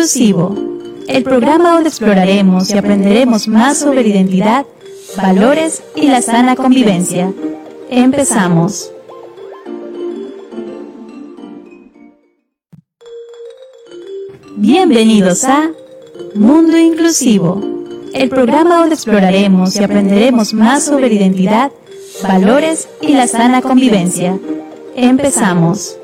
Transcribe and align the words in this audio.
Inclusivo, 0.00 0.56
el 1.08 1.24
programa 1.24 1.74
donde 1.74 1.90
exploraremos 1.90 2.70
y 2.70 2.78
aprenderemos 2.78 3.46
más 3.48 3.80
sobre 3.80 4.00
identidad, 4.08 4.64
valores 5.14 5.82
y 5.94 6.06
la 6.06 6.22
sana 6.22 6.56
convivencia. 6.56 7.30
Empezamos. 7.90 8.90
Bienvenidos 14.56 15.44
a 15.44 15.70
Mundo 16.34 16.78
Inclusivo, 16.78 17.60
el 18.14 18.30
programa 18.30 18.78
donde 18.78 18.94
exploraremos 18.94 19.76
y 19.76 19.84
aprenderemos 19.84 20.54
más 20.54 20.86
sobre 20.86 21.12
identidad, 21.12 21.72
valores 22.22 22.88
y 23.02 23.12
la 23.12 23.26
sana 23.26 23.60
convivencia. 23.60 24.38
Empezamos. 24.96 25.99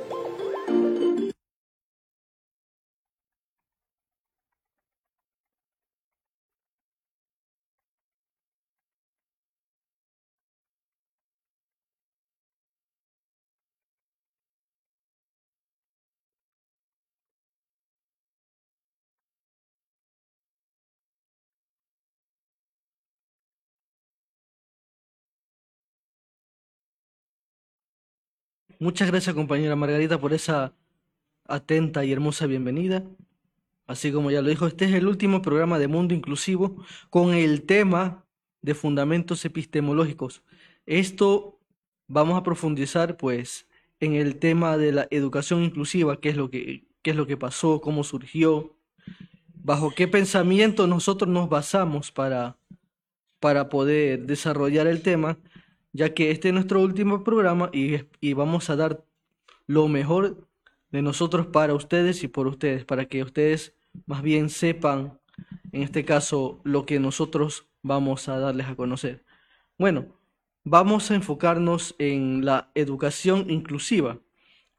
Muchas 28.78 29.10
gracias 29.10 29.34
compañera 29.34 29.74
Margarita 29.74 30.20
por 30.20 30.34
esa 30.34 30.74
atenta 31.46 32.04
y 32.04 32.12
hermosa 32.12 32.46
bienvenida. 32.46 33.04
Así 33.86 34.12
como 34.12 34.30
ya 34.30 34.42
lo 34.42 34.50
dijo, 34.50 34.66
este 34.66 34.84
es 34.84 34.92
el 34.92 35.06
último 35.06 35.40
programa 35.40 35.78
de 35.78 35.88
Mundo 35.88 36.12
Inclusivo 36.12 36.84
con 37.08 37.32
el 37.32 37.62
tema 37.62 38.26
de 38.60 38.74
fundamentos 38.74 39.46
epistemológicos. 39.46 40.42
Esto 40.84 41.58
vamos 42.06 42.38
a 42.38 42.42
profundizar 42.42 43.16
pues 43.16 43.66
en 43.98 44.12
el 44.12 44.36
tema 44.36 44.76
de 44.76 44.92
la 44.92 45.08
educación 45.10 45.62
inclusiva, 45.62 46.20
qué 46.20 46.28
es 46.28 46.36
lo 46.36 46.50
que, 46.50 46.84
qué 47.00 47.12
es 47.12 47.16
lo 47.16 47.26
que 47.26 47.38
pasó, 47.38 47.80
cómo 47.80 48.04
surgió, 48.04 48.76
bajo 49.54 49.94
qué 49.94 50.06
pensamiento 50.06 50.86
nosotros 50.86 51.30
nos 51.30 51.48
basamos 51.48 52.12
para, 52.12 52.58
para 53.40 53.70
poder 53.70 54.26
desarrollar 54.26 54.86
el 54.86 55.00
tema 55.00 55.38
ya 55.96 56.12
que 56.14 56.30
este 56.30 56.48
es 56.48 56.54
nuestro 56.54 56.80
último 56.80 57.24
programa 57.24 57.70
y, 57.72 58.32
vamos 58.34 58.68
a 58.70 58.76
dar 58.76 59.04
lo 59.66 59.88
mejor 59.88 60.46
de 60.90 61.02
nosotros 61.02 61.46
para 61.46 61.74
ustedes 61.74 62.22
y 62.22 62.28
por 62.28 62.46
ustedes, 62.46 62.84
para 62.84 63.06
que 63.06 63.22
ustedes 63.22 63.74
más 64.04 64.22
bien 64.22 64.50
sepan, 64.50 65.18
en 65.72 65.82
este 65.82 66.04
caso, 66.04 66.60
lo 66.64 66.84
que 66.84 67.00
nosotros 67.00 67.68
vamos 67.82 68.28
a 68.28 68.38
darles 68.38 68.66
a 68.66 68.76
conocer. 68.76 69.24
Bueno, 69.78 70.06
vamos 70.64 71.10
a 71.10 71.14
enfocarnos 71.14 71.94
en 71.98 72.44
la 72.44 72.70
educación 72.74 73.50
inclusiva. 73.50 74.20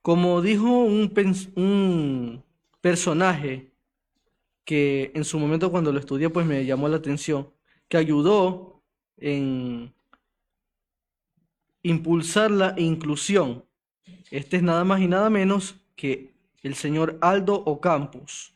Como 0.02 0.42
dijo 0.42 0.66
un, 0.66 1.12
un 1.56 2.44
personaje 2.80 3.72
que 4.66 5.12
en 5.16 5.23
su 5.23 5.40
momento 5.40 5.72
cuando 5.72 5.92
lo 5.92 6.00
estudié 6.00 6.30
pues 6.30 6.45
me 6.45 6.66
llamó 6.66 6.88
la 6.90 6.98
atención, 6.98 7.50
que 7.88 7.98
ayudó 7.98 8.84
en 9.18 9.97
impulsar 11.88 12.52
la 12.52 12.74
inclusión. 12.78 13.64
Este 14.30 14.58
es 14.58 14.64
nada 14.64 14.84
más 14.84 15.02
y 15.02 15.08
nada 15.08 15.30
menos 15.30 15.76
que 15.96 16.34
el 16.62 16.76
señor 16.76 17.18
Aldo 17.22 17.56
Ocampos. 17.66 18.54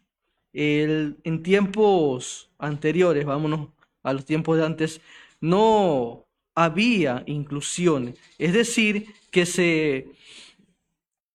El, 0.53 1.17
en 1.23 1.43
tiempos 1.43 2.51
anteriores, 2.57 3.25
vámonos 3.25 3.69
a 4.03 4.13
los 4.13 4.25
tiempos 4.25 4.57
de 4.57 4.65
antes, 4.65 5.01
no 5.39 6.25
había 6.55 7.23
inclusión. 7.25 8.15
Es 8.37 8.53
decir, 8.53 9.13
que 9.31 9.45
se 9.45 10.11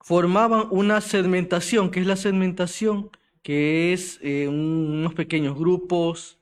formaban 0.00 0.68
una 0.70 1.00
segmentación. 1.00 1.90
que 1.90 2.00
es 2.00 2.06
la 2.06 2.16
segmentación? 2.16 3.10
Que 3.42 3.94
es 3.94 4.18
eh, 4.22 4.48
unos 4.48 5.14
pequeños 5.14 5.56
grupos, 5.56 6.38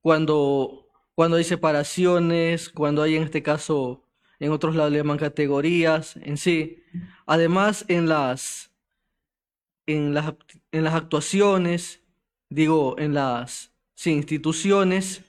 cuando, 0.00 0.88
cuando 1.14 1.36
hay 1.36 1.44
separaciones, 1.44 2.70
cuando 2.70 3.02
hay 3.02 3.16
en 3.16 3.22
este 3.22 3.42
caso 3.42 4.02
en 4.40 4.52
otros 4.52 4.74
lados 4.74 4.90
le 4.90 4.98
llaman 4.98 5.18
categorías 5.18 6.16
en 6.16 6.38
sí. 6.38 6.82
Además, 7.26 7.84
en 7.88 8.08
las, 8.08 8.72
en 9.86 10.14
las, 10.14 10.34
en 10.72 10.84
las 10.84 10.94
actuaciones, 10.94 12.02
digo, 12.48 12.98
en 12.98 13.14
las 13.14 13.72
instituciones, 14.02 15.24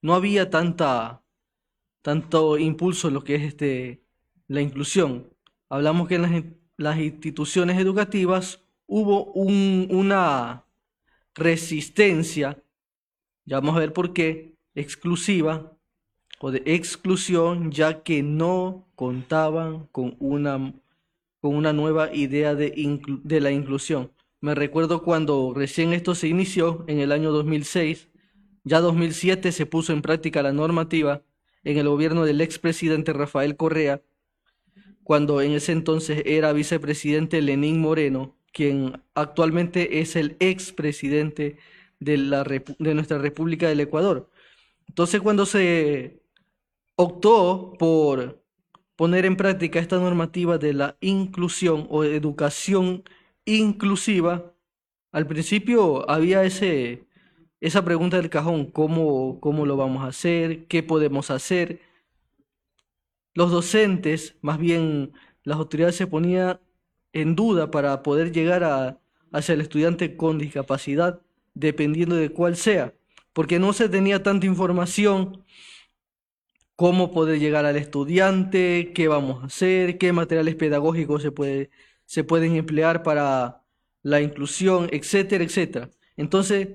no 0.00 0.14
había 0.14 0.48
tanta, 0.48 1.22
tanto 2.02 2.56
impulso 2.56 3.08
en 3.08 3.14
lo 3.14 3.22
que 3.22 3.34
es 3.34 3.42
este, 3.42 4.02
la 4.48 4.62
inclusión. 4.62 5.30
Hablamos 5.68 6.08
que 6.08 6.14
en 6.14 6.56
las, 6.76 6.98
instituciones 6.98 7.78
educativas 7.78 8.64
hubo 8.86 9.26
un, 9.32 9.88
una 9.90 10.64
resistencia, 11.34 12.62
ya 13.44 13.60
vamos 13.60 13.76
a 13.76 13.80
ver 13.80 13.92
por 13.92 14.14
qué, 14.14 14.56
exclusiva 14.74 15.73
o 16.44 16.50
de 16.50 16.62
exclusión, 16.66 17.72
ya 17.72 18.02
que 18.02 18.22
no 18.22 18.86
contaban 18.96 19.86
con 19.92 20.14
una, 20.20 20.74
con 21.40 21.56
una 21.56 21.72
nueva 21.72 22.14
idea 22.14 22.54
de, 22.54 23.00
de 23.24 23.40
la 23.40 23.50
inclusión. 23.50 24.12
Me 24.42 24.54
recuerdo 24.54 25.02
cuando 25.02 25.54
recién 25.56 25.94
esto 25.94 26.14
se 26.14 26.28
inició 26.28 26.84
en 26.86 26.98
el 27.00 27.12
año 27.12 27.32
2006, 27.32 28.10
ya 28.62 28.80
2007 28.80 29.52
se 29.52 29.64
puso 29.64 29.94
en 29.94 30.02
práctica 30.02 30.42
la 30.42 30.52
normativa 30.52 31.22
en 31.62 31.78
el 31.78 31.88
gobierno 31.88 32.26
del 32.26 32.42
expresidente 32.42 33.14
Rafael 33.14 33.56
Correa, 33.56 34.02
cuando 35.02 35.40
en 35.40 35.52
ese 35.52 35.72
entonces 35.72 36.24
era 36.26 36.52
vicepresidente 36.52 37.40
Lenín 37.40 37.80
Moreno, 37.80 38.36
quien 38.52 39.00
actualmente 39.14 40.00
es 40.00 40.14
el 40.14 40.36
expresidente 40.40 41.56
de, 42.00 42.18
de 42.78 42.94
nuestra 42.94 43.16
República 43.16 43.66
del 43.66 43.80
Ecuador. 43.80 44.28
Entonces 44.86 45.22
cuando 45.22 45.46
se 45.46 46.22
optó 46.96 47.74
por 47.78 48.42
poner 48.96 49.26
en 49.26 49.36
práctica 49.36 49.78
esta 49.80 49.98
normativa 49.98 50.58
de 50.58 50.72
la 50.72 50.96
inclusión 51.00 51.86
o 51.90 52.04
educación 52.04 53.04
inclusiva, 53.44 54.54
al 55.12 55.26
principio 55.26 56.08
había 56.10 56.44
ese, 56.44 57.06
esa 57.60 57.84
pregunta 57.84 58.16
del 58.16 58.30
cajón, 58.30 58.66
¿cómo, 58.70 59.40
¿cómo 59.40 59.66
lo 59.66 59.76
vamos 59.76 60.04
a 60.04 60.08
hacer? 60.08 60.66
¿Qué 60.66 60.82
podemos 60.82 61.30
hacer? 61.30 61.80
Los 63.34 63.50
docentes, 63.50 64.36
más 64.42 64.58
bien 64.58 65.12
las 65.42 65.58
autoridades 65.58 65.96
se 65.96 66.06
ponían 66.06 66.60
en 67.12 67.36
duda 67.36 67.70
para 67.70 68.02
poder 68.02 68.32
llegar 68.32 68.64
a, 68.64 69.00
hacia 69.32 69.54
el 69.54 69.60
estudiante 69.60 70.16
con 70.16 70.38
discapacidad, 70.38 71.20
dependiendo 71.54 72.16
de 72.16 72.30
cuál 72.30 72.56
sea, 72.56 72.94
porque 73.32 73.58
no 73.58 73.72
se 73.72 73.88
tenía 73.88 74.22
tanta 74.22 74.46
información 74.46 75.44
cómo 76.76 77.12
poder 77.12 77.38
llegar 77.38 77.66
al 77.66 77.76
estudiante, 77.76 78.92
qué 78.94 79.08
vamos 79.08 79.42
a 79.42 79.46
hacer, 79.46 79.98
qué 79.98 80.12
materiales 80.12 80.56
pedagógicos 80.56 81.22
se, 81.22 81.30
puede, 81.32 81.70
se 82.06 82.24
pueden 82.24 82.56
emplear 82.56 83.02
para 83.02 83.62
la 84.02 84.20
inclusión, 84.20 84.88
etcétera, 84.92 85.44
etcétera. 85.44 85.90
Entonces, 86.16 86.68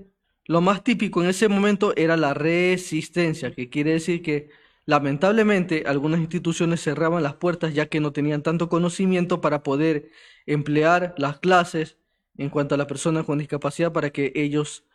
lo 0.46 0.62
más 0.62 0.84
típico 0.84 1.22
en 1.24 1.30
ese 1.30 1.48
momento 1.48 1.94
era 1.96 2.18
la 2.18 2.34
resistencia, 2.34 3.54
que 3.54 3.70
quiere 3.70 3.94
decir 3.94 4.22
que 4.22 4.50
lamentablemente 4.86 5.84
algunas 5.86 6.20
instituciones 6.20 6.82
cerraban 6.82 7.22
las 7.22 7.36
puertas 7.36 7.74
ya 7.76 7.88
que 7.88 8.00
no 8.00 8.12
tenían 8.14 8.42
tanto 8.42 8.70
conocimiento 8.70 9.42
para 9.42 9.62
poder 9.64 10.10
emplear 10.48 11.14
las 11.18 11.40
clases 11.40 11.98
en 12.38 12.50
cuanto 12.50 12.76
a 12.76 12.78
las 12.80 12.88
personas 12.88 13.26
con 13.26 13.38
discapacidad 13.38 13.94
para 13.94 14.10
que 14.12 14.32
ellos, 14.36 14.86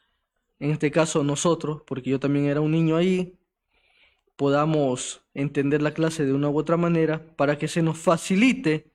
en 0.59 0.73
este 0.73 0.91
caso 0.91 1.23
nosotros, 1.25 1.83
porque 1.87 2.11
yo 2.11 2.19
también 2.21 2.47
era 2.47 2.61
un 2.61 2.73
niño 2.73 2.97
ahí, 2.97 3.39
podamos 4.37 5.23
entender 5.35 5.83
la 5.83 5.95
clase 5.95 6.25
de 6.25 6.33
una 6.33 6.49
u 6.49 6.59
otra 6.59 6.77
manera 6.77 7.25
para 7.37 7.59
que 7.59 7.69
se 7.69 7.83
nos 7.83 7.99
facilite 7.99 8.91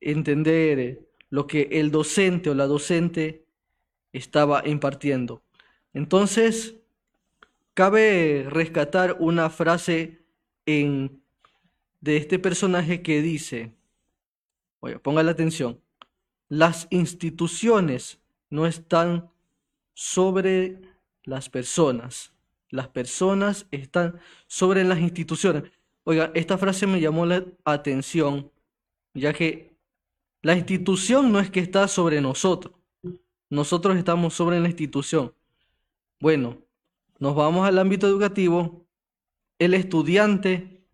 entender 0.00 1.08
lo 1.30 1.46
que 1.46 1.68
el 1.72 1.90
docente 1.90 2.50
o 2.50 2.54
la 2.54 2.66
docente 2.66 3.46
estaba 4.12 4.62
impartiendo. 4.66 5.42
Entonces, 5.94 6.76
cabe 7.74 8.46
rescatar 8.48 9.16
una 9.18 9.50
frase 9.50 10.24
en, 10.66 11.22
de 12.00 12.16
este 12.16 12.38
personaje 12.38 13.02
que 13.02 13.22
dice, 13.22 13.74
oye, 14.80 14.98
ponga 14.98 15.22
la 15.22 15.32
atención, 15.32 15.80
las 16.48 16.86
instituciones 16.90 18.20
no 18.50 18.66
están 18.66 19.30
sobre 19.94 20.80
las 21.24 21.48
personas, 21.48 22.31
las 22.72 22.88
personas 22.88 23.66
están 23.70 24.18
sobre 24.48 24.82
las 24.82 24.98
instituciones. 24.98 25.64
Oiga, 26.04 26.32
esta 26.34 26.58
frase 26.58 26.86
me 26.88 27.00
llamó 27.00 27.26
la 27.26 27.44
atención, 27.64 28.50
ya 29.14 29.32
que 29.32 29.76
la 30.40 30.56
institución 30.56 31.30
no 31.30 31.38
es 31.38 31.50
que 31.50 31.60
está 31.60 31.86
sobre 31.86 32.20
nosotros. 32.20 32.74
nosotros 33.50 33.96
estamos 33.98 34.32
sobre 34.34 34.58
la 34.58 34.68
institución. 34.68 35.34
Bueno, 36.18 36.58
nos 37.18 37.36
vamos 37.36 37.68
al 37.68 37.78
ámbito 37.78 38.06
educativo. 38.08 38.86
El 39.58 39.74
estudiante 39.74 40.86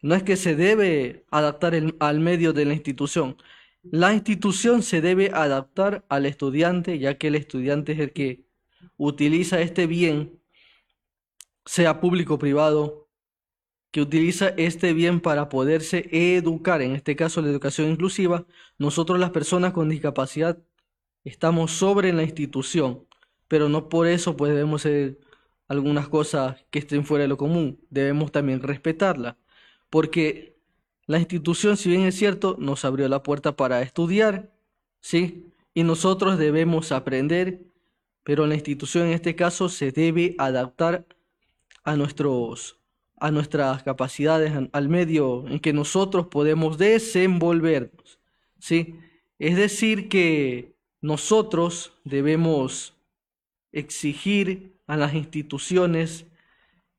no 0.00 0.14
es 0.14 0.22
que 0.22 0.36
se 0.36 0.56
debe 0.56 1.26
adaptar 1.30 1.74
al 2.00 2.20
medio 2.20 2.54
de 2.54 2.64
la 2.64 2.72
institución. 2.72 3.36
La 3.82 4.14
institución 4.14 4.82
se 4.82 5.02
debe 5.02 5.30
adaptar 5.34 6.04
al 6.08 6.24
estudiante, 6.24 6.98
ya 6.98 7.18
que 7.18 7.28
el 7.28 7.34
estudiante 7.34 7.92
es 7.92 7.98
el 8.00 8.12
que 8.12 8.44
utiliza 8.96 9.60
este 9.60 9.86
bien, 9.86 10.37
sea 11.68 12.00
público 12.00 12.34
o 12.34 12.38
privado, 12.38 13.10
que 13.90 14.00
utiliza 14.00 14.48
este 14.56 14.94
bien 14.94 15.20
para 15.20 15.50
poderse 15.50 16.08
educar, 16.10 16.80
en 16.80 16.92
este 16.92 17.14
caso 17.14 17.42
la 17.42 17.50
educación 17.50 17.90
inclusiva, 17.90 18.46
nosotros 18.78 19.18
las 19.18 19.32
personas 19.32 19.74
con 19.74 19.90
discapacidad 19.90 20.58
estamos 21.24 21.72
sobre 21.72 22.14
la 22.14 22.22
institución, 22.22 23.06
pero 23.48 23.68
no 23.68 23.90
por 23.90 24.06
eso 24.06 24.34
pues 24.34 24.52
debemos 24.52 24.80
hacer 24.86 25.18
algunas 25.68 26.08
cosas 26.08 26.56
que 26.70 26.78
estén 26.78 27.04
fuera 27.04 27.22
de 27.24 27.28
lo 27.28 27.36
común, 27.36 27.78
debemos 27.90 28.32
también 28.32 28.62
respetarla, 28.62 29.36
porque 29.90 30.56
la 31.04 31.18
institución, 31.18 31.76
si 31.76 31.90
bien 31.90 32.04
es 32.04 32.14
cierto, 32.14 32.56
nos 32.58 32.86
abrió 32.86 33.08
la 33.08 33.22
puerta 33.22 33.56
para 33.56 33.82
estudiar, 33.82 34.50
¿sí? 35.00 35.52
Y 35.74 35.82
nosotros 35.82 36.38
debemos 36.38 36.92
aprender, 36.92 37.60
pero 38.22 38.46
la 38.46 38.54
institución 38.54 39.08
en 39.08 39.12
este 39.12 39.36
caso 39.36 39.68
se 39.68 39.92
debe 39.92 40.34
adaptar 40.38 41.06
a 41.90 41.96
nuestros 41.96 42.78
a 43.20 43.30
nuestras 43.30 43.82
capacidades, 43.82 44.52
al 44.72 44.88
medio 44.88 45.44
en 45.48 45.58
que 45.58 45.72
nosotros 45.72 46.28
podemos 46.28 46.78
desenvolvernos. 46.78 48.20
¿sí? 48.58 48.94
Es 49.38 49.56
decir, 49.56 50.08
que 50.08 50.76
nosotros 51.00 51.92
debemos 52.04 52.94
exigir 53.72 54.78
a 54.86 54.96
las 54.96 55.14
instituciones 55.14 56.26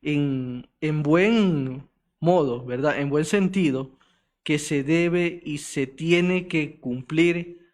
en, 0.01 0.67
en 0.81 1.03
buen 1.03 1.87
modo, 2.19 2.65
¿verdad? 2.65 2.99
En 2.99 3.09
buen 3.09 3.25
sentido, 3.25 3.89
que 4.43 4.59
se 4.59 4.83
debe 4.83 5.41
y 5.43 5.59
se 5.59 5.87
tiene 5.87 6.47
que 6.47 6.79
cumplir, 6.79 7.71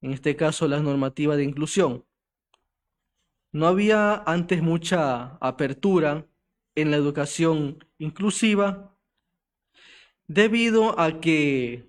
en 0.00 0.12
este 0.12 0.36
caso, 0.36 0.68
las 0.68 0.82
normativas 0.82 1.36
de 1.36 1.44
inclusión. 1.44 2.04
No 3.52 3.66
había 3.66 4.14
antes 4.26 4.62
mucha 4.62 5.36
apertura 5.36 6.26
en 6.74 6.90
la 6.90 6.96
educación 6.96 7.84
inclusiva 7.98 8.94
debido 10.26 11.00
a 11.00 11.20
que 11.20 11.88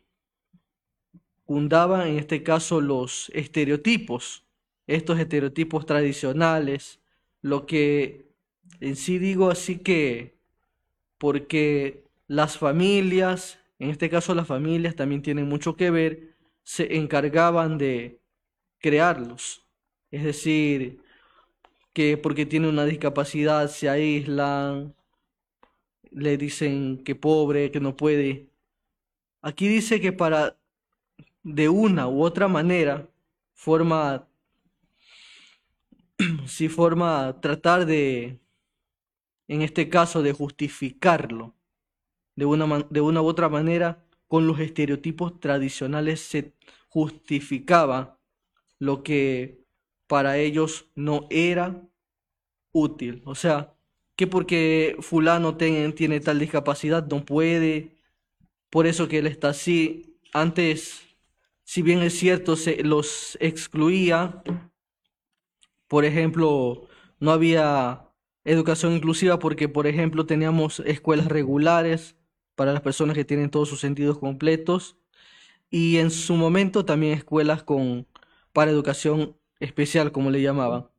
cundaban 1.44 2.08
en 2.08 2.18
este 2.18 2.44
caso 2.44 2.80
los 2.80 3.30
estereotipos, 3.34 4.46
estos 4.88 5.20
estereotipos 5.20 5.86
tradicionales, 5.86 7.02
lo 7.42 7.66
que 7.66 8.30
en 8.80 8.96
sí 8.96 9.20
digo 9.20 9.50
así 9.52 9.80
que 9.80 10.38
porque 11.18 12.06
las 12.28 12.58
familias, 12.58 13.60
en 13.80 13.90
este 13.90 14.10
caso 14.10 14.34
las 14.34 14.48
familias 14.48 14.96
también 14.96 15.22
tienen 15.22 15.50
mucho 15.50 15.76
que 15.76 15.92
ver, 15.92 16.36
se 16.64 16.96
encargaban 16.96 17.78
de 17.78 18.22
crearlos. 18.80 19.68
Es 20.12 20.24
decir, 20.24 21.02
que 22.00 22.16
porque 22.16 22.46
tiene 22.46 22.70
una 22.70 22.86
discapacidad 22.86 23.70
se 23.70 23.90
aíslan, 23.90 24.96
le 26.12 26.38
dicen 26.38 27.04
que 27.04 27.14
pobre, 27.14 27.72
que 27.72 27.82
no 27.82 27.98
puede. 27.98 28.48
Aquí 29.42 29.68
dice 29.68 30.00
que 30.00 30.14
para 30.14 30.58
de 31.44 31.68
una 31.68 32.08
u 32.08 32.24
otra 32.24 32.48
manera 32.48 33.10
forma 33.54 34.30
si 36.48 36.70
forma 36.70 37.42
tratar 37.42 37.86
de 37.86 38.40
en 39.50 39.62
este 39.62 39.90
caso 39.90 40.24
de 40.24 40.32
justificarlo 40.32 41.54
de 42.38 42.46
una, 42.46 42.88
de 42.90 43.02
una 43.02 43.22
u 43.22 43.26
otra 43.26 43.50
manera 43.50 44.06
con 44.30 44.48
los 44.48 44.62
estereotipos 44.62 45.38
tradicionales 45.42 46.22
se 46.22 46.54
justificaba 46.88 48.18
lo 48.78 49.04
que 49.04 49.66
para 50.08 50.38
ellos 50.38 50.90
no 50.96 51.28
era 51.30 51.89
útil. 52.72 53.22
O 53.26 53.36
sea, 53.36 53.74
que 54.16 54.28
porque 54.28 54.98
fulano 55.02 55.56
tiene 55.58 56.20
tal 56.20 56.40
discapacidad 56.40 57.08
no 57.08 57.26
puede, 57.26 57.98
por 58.70 58.88
eso 58.88 59.08
que 59.08 59.20
él 59.20 59.28
está 59.28 59.50
así. 59.50 60.18
Antes, 60.34 61.02
si 61.64 61.82
bien 61.82 62.02
es 62.04 62.18
cierto, 62.18 62.56
se 62.56 62.84
los 62.84 63.38
excluía, 63.42 64.44
por 65.88 66.06
ejemplo, 66.06 66.88
no 67.20 67.32
había 67.32 68.06
educación 68.44 68.94
inclusiva 68.94 69.40
porque, 69.40 69.70
por 69.70 69.88
ejemplo, 69.88 70.26
teníamos 70.26 70.82
escuelas 70.82 71.28
regulares 71.28 72.16
para 72.56 72.74
las 72.74 72.82
personas 72.82 73.16
que 73.16 73.26
tienen 73.26 73.50
todos 73.50 73.70
sus 73.70 73.80
sentidos 73.80 74.20
completos 74.20 74.98
y 75.70 75.98
en 75.98 76.12
su 76.12 76.36
momento 76.36 76.86
también 76.86 77.14
escuelas 77.14 77.64
con 77.64 78.08
para 78.54 78.72
educación 78.72 79.38
especial, 79.60 80.12
como 80.12 80.32
le 80.32 80.42
llamaban, 80.42 80.90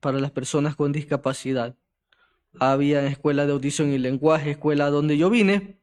para 0.00 0.18
las 0.18 0.30
personas 0.30 0.76
con 0.76 0.92
discapacidad. 0.92 1.76
Había 2.58 3.06
escuela 3.06 3.46
de 3.46 3.52
audición 3.52 3.92
y 3.92 3.98
lenguaje, 3.98 4.52
escuela 4.52 4.90
donde 4.90 5.16
yo 5.16 5.30
vine, 5.30 5.78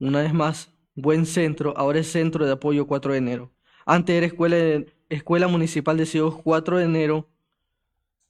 una 0.00 0.22
vez 0.22 0.34
más, 0.34 0.72
buen 0.94 1.26
centro, 1.26 1.74
ahora 1.76 2.00
es 2.00 2.10
centro 2.10 2.46
de 2.46 2.52
apoyo 2.52 2.86
4 2.86 3.12
de 3.12 3.18
enero. 3.18 3.52
Antes 3.86 4.16
era 4.16 4.26
escuela, 4.26 4.84
escuela 5.08 5.48
municipal 5.48 5.96
de 5.96 6.06
Ciegos 6.06 6.36
4 6.42 6.78
de 6.78 6.84
enero. 6.84 7.28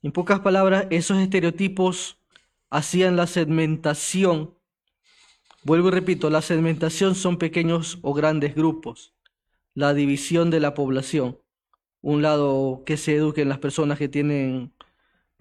En 0.02 0.12
pocas 0.12 0.40
palabras, 0.40 0.86
esos 0.90 1.18
estereotipos 1.18 2.18
hacían 2.68 3.16
la 3.16 3.26
segmentación. 3.26 4.54
Vuelvo 5.64 5.88
y 5.88 5.92
repito, 5.92 6.30
la 6.30 6.42
segmentación 6.42 7.14
son 7.14 7.38
pequeños 7.38 7.98
o 8.02 8.14
grandes 8.14 8.54
grupos, 8.54 9.14
la 9.74 9.94
división 9.94 10.50
de 10.50 10.60
la 10.60 10.74
población 10.74 11.38
un 12.02 12.22
lado 12.22 12.82
que 12.86 12.96
se 12.96 13.14
eduquen 13.14 13.48
las 13.48 13.58
personas 13.58 13.98
que 13.98 14.08
tienen 14.08 14.72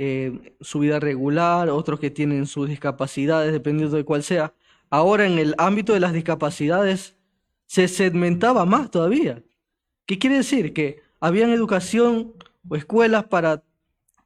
eh, 0.01 0.55
su 0.61 0.79
vida 0.79 0.99
regular, 1.01 1.69
otros 1.69 1.99
que 1.99 2.09
tienen 2.09 2.47
sus 2.47 2.69
discapacidades, 2.69 3.51
dependiendo 3.51 3.97
de 3.97 4.05
cuál 4.05 4.23
sea. 4.23 4.53
Ahora 4.89 5.27
en 5.27 5.37
el 5.37 5.55
ámbito 5.57 5.93
de 5.93 5.99
las 5.99 6.13
discapacidades 6.13 7.17
se 7.65 7.89
segmentaba 7.89 8.65
más 8.65 8.89
todavía. 8.91 9.43
¿Qué 10.05 10.17
quiere 10.17 10.37
decir? 10.37 10.73
Que 10.73 11.01
habían 11.19 11.49
educación 11.51 12.33
o 12.69 12.77
escuelas 12.77 13.25
para 13.25 13.61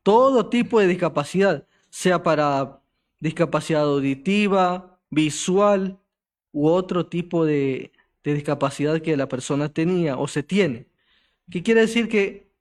todo 0.04 0.48
tipo 0.48 0.80
de 0.80 0.88
discapacidad, 0.88 1.68
sea 1.90 2.22
para 2.22 2.80
discapacidad 3.20 3.82
auditiva, 3.82 5.00
visual 5.10 6.00
u 6.52 6.68
otro 6.68 7.08
tipo 7.08 7.46
de 7.46 7.92
discapacidad 8.24 9.02
que 9.02 9.18
la 9.18 9.28
persona 9.28 9.70
tenía 9.70 10.18
o 10.18 10.28
se 10.28 10.44
tiene. 10.44 10.86
¿Qué 11.50 11.64
quiere 11.64 11.82
decir 11.82 12.08
que 12.08 12.53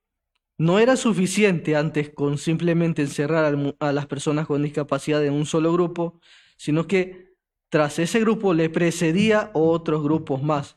no 0.59 0.78
era 0.78 0.97
suficiente 0.97 1.76
antes 1.76 2.11
con 2.11 2.38
simplemente 2.38 3.02
encerrar 3.02 3.56
a 3.80 3.92
las 3.92 4.06
personas 4.06 4.47
con 4.47 4.62
discapacidad 4.62 5.25
en 5.25 5.35
un 5.35 5.47
solo 5.47 5.73
grupo, 5.73 6.21
sino 6.56 6.87
que 6.87 7.35
tras 7.68 7.99
ese 7.99 8.21
grupo 8.21 8.54
le 8.54 8.71
precedía 8.71 9.50
otros 9.54 10.02
grupos 10.02 10.42
más, 10.42 10.76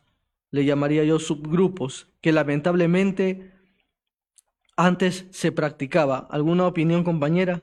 le 0.51 0.65
llamaría 0.65 1.03
yo 1.03 1.19
subgrupos, 1.19 2.09
que 2.21 2.31
lamentablemente 2.31 3.51
antes 4.77 5.25
se 5.31 5.51
practicaba. 5.51 6.27
¿Alguna 6.31 6.65
opinión, 6.67 7.03
compañera? 7.03 7.61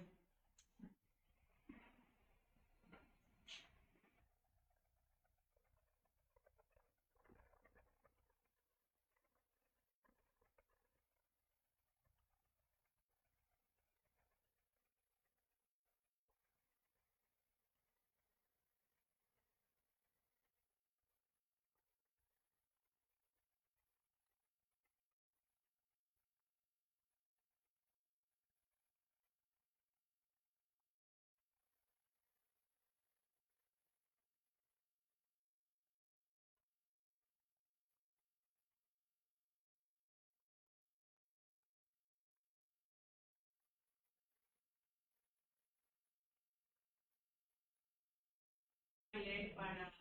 para, 49.57 49.93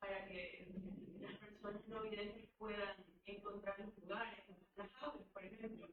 para 0.00 0.18
que 0.30 0.68
las 1.20 1.34
personas 1.38 1.82
no 1.88 2.02
videntes 2.02 2.48
puedan 2.58 2.96
encontrar 3.26 3.76
lugares, 4.00 4.44
las 4.76 4.88
aulas, 5.02 5.26
por 5.32 5.44
ejemplo. 5.44 5.88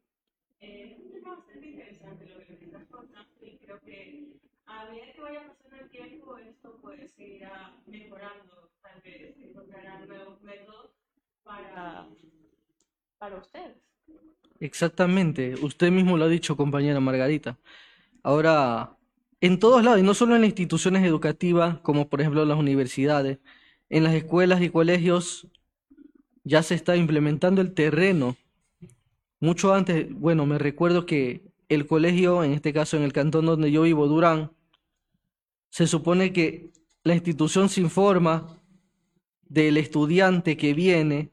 Eh, 0.60 0.94
es 0.94 1.00
un 1.00 1.12
tema 1.12 1.36
bastante 1.36 1.68
interesante 1.68 2.26
lo 2.26 2.40
que 2.46 2.66
estás 2.66 2.86
contando 2.90 3.30
y 3.42 3.58
creo 3.58 3.80
que 3.82 4.40
a 4.66 4.86
medida 4.90 5.14
que 5.14 5.22
vaya 5.22 5.48
pasando 5.48 5.84
el 5.84 5.90
tiempo 5.90 6.38
esto 6.38 6.80
pues 6.82 7.12
seguirá 7.12 7.76
mejorando, 7.86 8.70
tal 8.82 9.02
vez 9.02 9.36
encontrarán 9.38 10.08
nuevos 10.08 10.42
métodos 10.42 10.92
para, 11.44 12.08
para 13.18 13.38
ustedes. 13.38 13.78
Exactamente, 14.60 15.54
usted 15.62 15.92
mismo 15.92 16.18
lo 16.18 16.26
ha 16.26 16.28
dicho, 16.28 16.58
compañera 16.58 17.00
Margarita. 17.00 17.58
Ahora, 18.24 18.98
en 19.40 19.60
todos 19.60 19.84
lados, 19.84 20.00
y 20.00 20.04
no 20.04 20.16
solo 20.16 20.36
en 20.36 20.44
instituciones 20.44 21.04
educativas, 21.04 21.80
como 21.80 22.10
por 22.10 22.22
ejemplo 22.22 22.44
las 22.44 22.58
universidades, 22.58 23.38
en 23.90 24.04
las 24.04 24.14
escuelas 24.14 24.62
y 24.62 24.70
colegios 24.70 25.48
ya 26.44 26.64
se 26.64 26.76
está 26.76 26.96
implementando 26.96 27.62
el 27.62 27.74
terreno. 27.74 28.38
Mucho 29.40 29.74
antes, 29.74 30.12
bueno, 30.14 30.46
me 30.46 30.58
recuerdo 30.58 31.06
que 31.06 31.52
el 31.70 31.86
colegio, 31.86 32.44
en 32.44 32.54
este 32.54 32.74
caso 32.74 32.98
en 32.98 33.04
el 33.04 33.14
cantón 33.14 33.46
donde 33.46 33.72
yo 33.72 33.82
vivo, 33.84 34.08
Durán, 34.08 34.52
se 35.70 35.88
supone 35.88 36.32
que 36.32 36.72
la 37.04 37.14
institución 37.14 37.70
se 37.70 37.82
informa 37.82 38.62
del 39.44 39.78
estudiante 39.78 40.58
que 40.58 40.74
viene, 40.74 41.32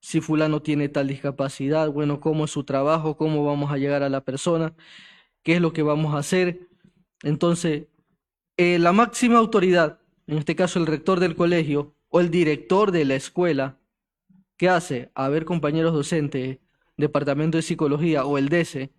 si 0.00 0.20
fulano 0.20 0.60
tiene 0.60 0.88
tal 0.88 1.08
discapacidad, 1.08 1.90
bueno, 1.90 2.20
cómo 2.20 2.44
es 2.44 2.50
su 2.50 2.64
trabajo, 2.64 3.16
cómo 3.16 3.44
vamos 3.44 3.70
a 3.72 3.78
llegar 3.78 4.02
a 4.02 4.08
la 4.08 4.22
persona, 4.22 4.74
qué 5.42 5.54
es 5.54 5.60
lo 5.60 5.72
que 5.72 5.82
vamos 5.82 6.14
a 6.14 6.18
hacer. 6.18 6.68
Entonces, 7.22 7.86
eh, 8.56 8.78
la 8.78 8.92
máxima 8.92 9.38
autoridad, 9.38 10.00
en 10.26 10.38
este 10.38 10.56
caso 10.56 10.78
el 10.78 10.86
rector 10.86 11.20
del 11.20 11.36
colegio 11.36 11.93
o 12.14 12.20
el 12.20 12.30
director 12.30 12.92
de 12.92 13.04
la 13.04 13.16
escuela, 13.16 13.76
¿qué 14.56 14.68
hace? 14.68 15.10
A 15.16 15.28
ver, 15.28 15.44
compañeros 15.44 15.92
docentes, 15.92 16.60
departamento 16.96 17.58
de 17.58 17.62
psicología 17.62 18.24
o 18.24 18.38
el 18.38 18.48
DESE, 18.48 18.92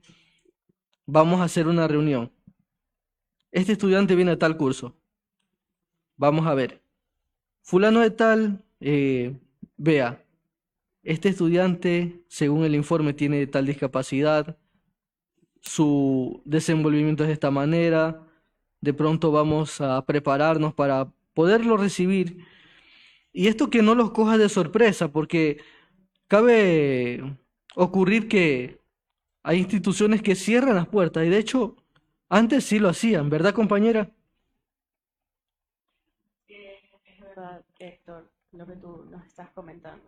vamos 1.06 1.40
a 1.40 1.46
hacer 1.46 1.70
una 1.70 1.88
reunión. 1.88 2.34
Este 3.54 3.72
estudiante 3.72 4.16
viene 4.16 4.32
a 4.32 4.38
tal 4.38 4.58
curso. 4.58 4.98
Vamos 6.18 6.46
a 6.46 6.56
ver. 6.56 6.82
Fulano 7.62 8.02
de 8.02 8.12
tal, 8.12 8.66
eh, 8.82 9.40
vea, 9.78 10.22
este 11.02 11.30
estudiante, 11.30 12.22
según 12.28 12.66
el 12.66 12.76
informe, 12.76 13.14
tiene 13.14 13.48
tal 13.48 13.66
discapacidad, 13.66 14.58
su 15.62 16.42
desenvolvimiento 16.44 17.24
es 17.24 17.28
de 17.28 17.34
esta 17.34 17.50
manera, 17.50 18.28
de 18.82 18.94
pronto 18.94 19.32
vamos 19.32 19.80
a 19.80 20.06
prepararnos 20.06 20.74
para 20.74 21.14
poderlo 21.34 21.78
recibir. 21.78 22.54
Y 23.36 23.48
esto 23.48 23.70
que 23.70 23.82
no 23.84 23.96
los 23.96 24.12
coja 24.12 24.38
de 24.38 24.50
sorpresa, 24.50 25.12
porque 25.12 25.60
cabe 26.28 27.38
ocurrir 27.76 28.30
que 28.30 28.82
hay 29.44 29.60
instituciones 29.60 30.22
que 30.24 30.36
cierran 30.36 30.76
las 30.78 30.88
puertas, 30.90 31.26
y 31.26 31.30
de 31.30 31.40
hecho, 31.40 31.78
antes 32.30 32.66
sí 32.66 32.80
lo 32.80 32.90
hacían, 32.90 33.30
¿verdad, 33.32 33.54
compañera? 33.56 34.12
Es 37.06 37.20
verdad, 37.22 37.64
Héctor, 37.80 38.30
lo 38.52 38.66
que 38.66 38.76
tú 38.76 39.06
nos 39.10 39.26
estás 39.26 39.50
comentando. 39.52 40.04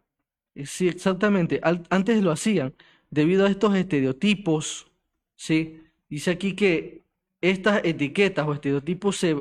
Eh, 0.56 0.66
Sí, 0.66 0.88
exactamente. 0.90 1.60
Al- 1.64 1.84
antes 1.90 2.22
lo 2.24 2.32
hacían 2.32 2.76
debido 3.12 3.46
a 3.46 3.50
estos 3.50 3.76
estereotipos, 3.76 4.92
¿sí? 5.38 5.82
Dice 6.10 6.32
aquí 6.32 6.56
que 6.56 7.04
estas 7.42 7.82
etiquetas 7.86 8.48
o 8.48 8.54
estereotipos 8.54 9.18
se 9.18 9.36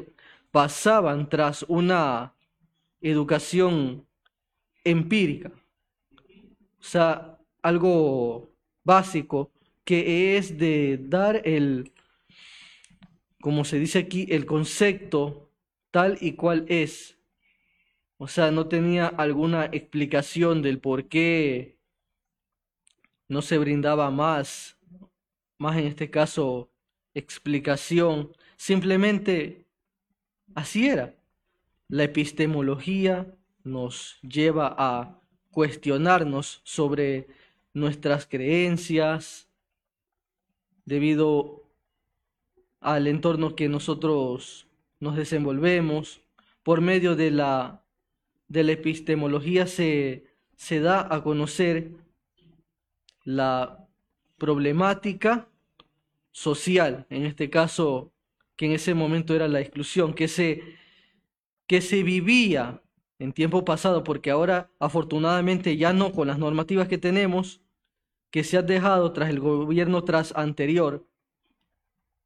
basaban 0.52 1.28
tras 1.28 1.64
una 1.68 2.35
educación 3.00 4.06
empírica, 4.84 5.52
o 6.78 6.82
sea, 6.82 7.38
algo 7.62 8.50
básico 8.84 9.50
que 9.84 10.36
es 10.36 10.58
de 10.58 10.98
dar 11.00 11.42
el, 11.44 11.92
como 13.40 13.64
se 13.64 13.78
dice 13.78 14.00
aquí, 14.00 14.26
el 14.30 14.46
concepto 14.46 15.50
tal 15.90 16.18
y 16.20 16.32
cual 16.32 16.66
es. 16.68 17.18
O 18.18 18.28
sea, 18.28 18.50
no 18.50 18.68
tenía 18.68 19.06
alguna 19.06 19.66
explicación 19.66 20.62
del 20.62 20.80
por 20.80 21.08
qué 21.08 21.78
no 23.28 23.42
se 23.42 23.58
brindaba 23.58 24.10
más, 24.10 24.78
más 25.58 25.76
en 25.76 25.86
este 25.86 26.10
caso, 26.10 26.70
explicación. 27.14 28.32
Simplemente 28.56 29.66
así 30.54 30.88
era. 30.88 31.14
La 31.88 32.04
epistemología 32.04 33.34
nos 33.64 34.18
lleva 34.22 34.74
a 34.76 35.20
cuestionarnos 35.50 36.60
sobre 36.64 37.28
nuestras 37.72 38.26
creencias 38.26 39.48
debido 40.84 41.64
al 42.80 43.06
entorno 43.06 43.54
que 43.56 43.68
nosotros 43.68 44.66
nos 45.00 45.16
desenvolvemos. 45.16 46.20
Por 46.62 46.80
medio 46.80 47.16
de 47.16 47.30
la 47.30 47.82
de 48.48 48.64
la 48.64 48.72
epistemología 48.72 49.66
se, 49.66 50.26
se 50.56 50.80
da 50.80 51.06
a 51.12 51.22
conocer 51.22 51.90
la 53.24 53.88
problemática 54.38 55.48
social, 56.30 57.06
en 57.10 57.26
este 57.26 57.50
caso, 57.50 58.12
que 58.56 58.66
en 58.66 58.72
ese 58.72 58.94
momento 58.94 59.34
era 59.34 59.48
la 59.48 59.60
exclusión, 59.60 60.14
que 60.14 60.28
se, 60.28 60.62
que 61.66 61.80
se 61.80 62.02
vivía 62.02 62.82
en 63.18 63.32
tiempo 63.32 63.64
pasado, 63.64 64.04
porque 64.04 64.30
ahora 64.30 64.70
afortunadamente 64.78 65.76
ya 65.76 65.92
no 65.92 66.12
con 66.12 66.28
las 66.28 66.38
normativas 66.38 66.88
que 66.88 66.98
tenemos, 66.98 67.60
que 68.30 68.44
se 68.44 68.58
han 68.58 68.66
dejado 68.66 69.12
tras 69.12 69.30
el 69.30 69.40
gobierno 69.40 70.04
tras 70.04 70.32
anterior, 70.36 71.06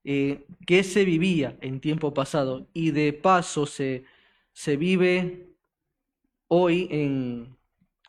eh, 0.05 0.47
que 0.67 0.83
se 0.83 1.05
vivía 1.05 1.57
en 1.61 1.81
tiempo 1.81 2.15
pasado 2.15 2.67
y 2.73 2.91
de 2.91 3.13
paso 3.13 3.67
se, 3.67 4.05
se 4.53 4.77
vive 4.77 5.55
hoy 6.49 6.89
en, 6.91 7.57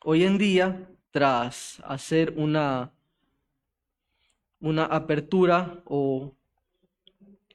hoy 0.04 0.24
en 0.24 0.38
día 0.38 0.90
tras 1.12 1.82
hacer 1.86 2.34
una, 2.38 2.94
una 4.62 4.86
apertura 4.86 5.82
o 5.86 6.34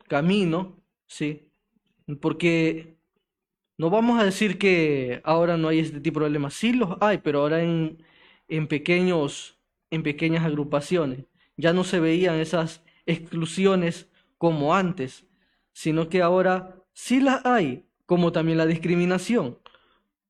camino, 0.07 0.77
¿sí? 1.07 1.49
Porque 2.21 2.96
no 3.79 3.91
vamos 3.91 4.21
a 4.21 4.25
decir 4.25 4.59
que 4.59 5.21
ahora 5.25 5.57
no 5.57 5.69
hay 5.69 5.81
este 5.81 6.01
tipo 6.01 6.21
de 6.21 6.27
problemas, 6.27 6.55
sí 6.55 6.73
los 6.73 6.97
hay, 7.01 7.19
pero 7.19 7.41
ahora 7.41 7.63
en, 7.63 8.03
en 8.49 8.67
pequeños, 8.69 9.59
en 9.91 10.03
pequeñas 10.03 10.45
agrupaciones. 10.45 11.25
Ya 11.57 11.73
no 11.73 11.85
se 11.85 12.01
veían 12.01 12.37
esas 12.37 12.83
exclusiones 13.07 14.11
como 14.39 14.75
antes, 14.75 15.27
sino 15.73 16.09
que 16.09 16.23
ahora 16.23 16.83
sí 16.93 17.21
las 17.21 17.45
hay, 17.45 17.87
como 18.07 18.33
también 18.33 18.59
la 18.59 18.67
discriminación. 18.67 19.59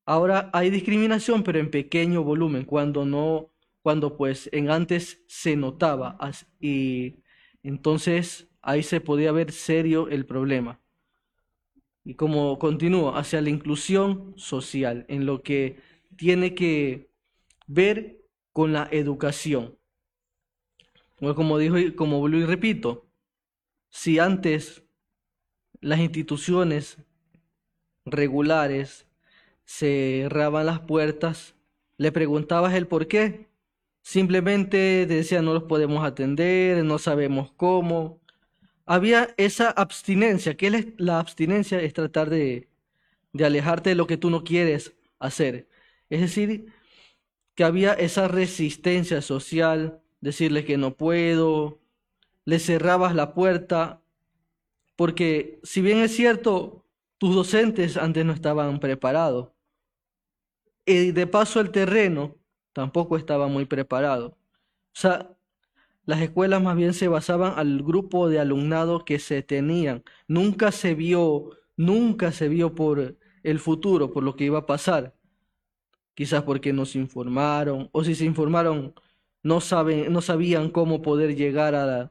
Ahora 0.05 0.49
hay 0.53 0.69
discriminación, 0.69 1.43
pero 1.43 1.59
en 1.59 1.71
pequeño 1.71 2.23
volumen, 2.23 2.65
cuando 2.65 3.05
no, 3.05 3.51
cuando 3.81 4.17
pues 4.17 4.49
en 4.53 4.69
antes 4.69 5.23
se 5.27 5.55
notaba 5.55 6.17
y 6.59 7.23
entonces 7.63 8.49
ahí 8.61 8.83
se 8.83 9.01
podía 9.01 9.31
ver 9.31 9.51
serio 9.51 10.09
el 10.09 10.25
problema. 10.25 10.79
Y 12.07 12.13
como 12.13 12.57
continúo, 12.57 13.17
hacia 13.17 13.41
la 13.41 13.49
inclusión 13.49 14.33
social, 14.37 15.03
en 15.09 15.25
lo 15.25 15.43
que 15.43 15.75
tiene 16.15 16.55
que 16.55 17.09
ver 17.67 18.23
con 18.53 18.71
la 18.71 18.87
educación. 18.89 19.77
Bueno, 21.19 21.35
como 21.35 21.57
dijo, 21.57 21.77
y 21.77 21.93
como 21.93 22.19
vuelvo 22.21 22.37
y 22.37 22.45
repito, 22.45 23.09
si 23.89 24.19
antes 24.19 24.83
las 25.81 25.99
instituciones 25.99 26.97
regulares 28.05 29.05
cerraban 29.65 30.67
las 30.67 30.79
puertas, 30.79 31.55
le 31.97 32.13
preguntabas 32.13 32.73
el 32.73 32.87
por 32.87 33.09
qué, 33.09 33.49
simplemente 34.01 35.05
te 35.05 35.13
decían 35.13 35.43
no 35.43 35.53
los 35.53 35.63
podemos 35.63 36.05
atender, 36.05 36.85
no 36.85 36.99
sabemos 36.99 37.51
cómo. 37.57 38.21
Había 38.87 39.33
esa 39.37 39.69
abstinencia, 39.71 40.57
que 40.57 40.67
es 40.67 40.87
la 40.97 41.19
abstinencia 41.19 41.81
es 41.81 41.93
tratar 41.93 42.29
de, 42.29 42.69
de 43.33 43.45
alejarte 43.45 43.91
de 43.91 43.95
lo 43.95 44.07
que 44.07 44.17
tú 44.17 44.29
no 44.29 44.43
quieres 44.43 44.95
hacer. 45.19 45.69
Es 46.09 46.21
decir, 46.21 46.73
que 47.55 47.63
había 47.65 47.93
esa 47.93 48.27
resistencia 48.27 49.21
social, 49.21 50.01
decirles 50.21 50.65
que 50.65 50.77
no 50.77 50.95
puedo, 50.97 51.81
le 52.45 52.59
cerrabas 52.59 53.15
la 53.15 53.33
puerta, 53.33 54.01
porque 54.95 55.59
si 55.63 55.81
bien 55.81 55.99
es 55.99 56.15
cierto, 56.15 56.85
tus 57.17 57.35
docentes 57.35 57.97
antes 57.97 58.25
no 58.25 58.33
estaban 58.33 58.79
preparados, 58.79 59.49
y 60.85 61.11
de 61.11 61.27
paso 61.27 61.59
el 61.59 61.71
terreno 61.71 62.35
tampoco 62.73 63.17
estaba 63.17 63.47
muy 63.47 63.65
preparado. 63.65 64.29
O 64.29 64.99
sea, 64.99 65.36
las 66.07 66.21
escuelas 66.21 66.63
más 66.63 66.77
bien 66.77 66.93
se 66.93 67.09
basaban 67.09 67.53
al 67.57 67.83
grupo 67.83 68.29
de 68.29 68.39
alumnado 68.39 69.03
que 69.03 69.19
se 69.19 69.43
tenían. 69.43 70.03
Nunca 70.27 70.71
se 70.71 70.95
vio, 70.95 71.49
nunca 71.75 72.31
se 72.31 72.47
vio 72.47 72.73
por 72.75 73.17
el 73.43 73.59
futuro, 73.59 74.13
por 74.13 74.23
lo 74.23 74.37
que 74.37 74.45
iba 74.45 74.59
a 74.59 74.65
pasar. 74.65 75.15
Quizás 76.15 76.43
porque 76.43 76.71
no 76.71 76.85
se 76.85 76.99
informaron, 76.99 77.89
o 77.91 78.05
si 78.05 78.15
se 78.15 78.23
informaron, 78.23 78.93
no 79.43 79.59
saben, 79.59 80.13
no 80.13 80.21
sabían 80.21 80.69
cómo 80.69 81.01
poder 81.01 81.35
llegar 81.35 81.75
a 81.75 82.09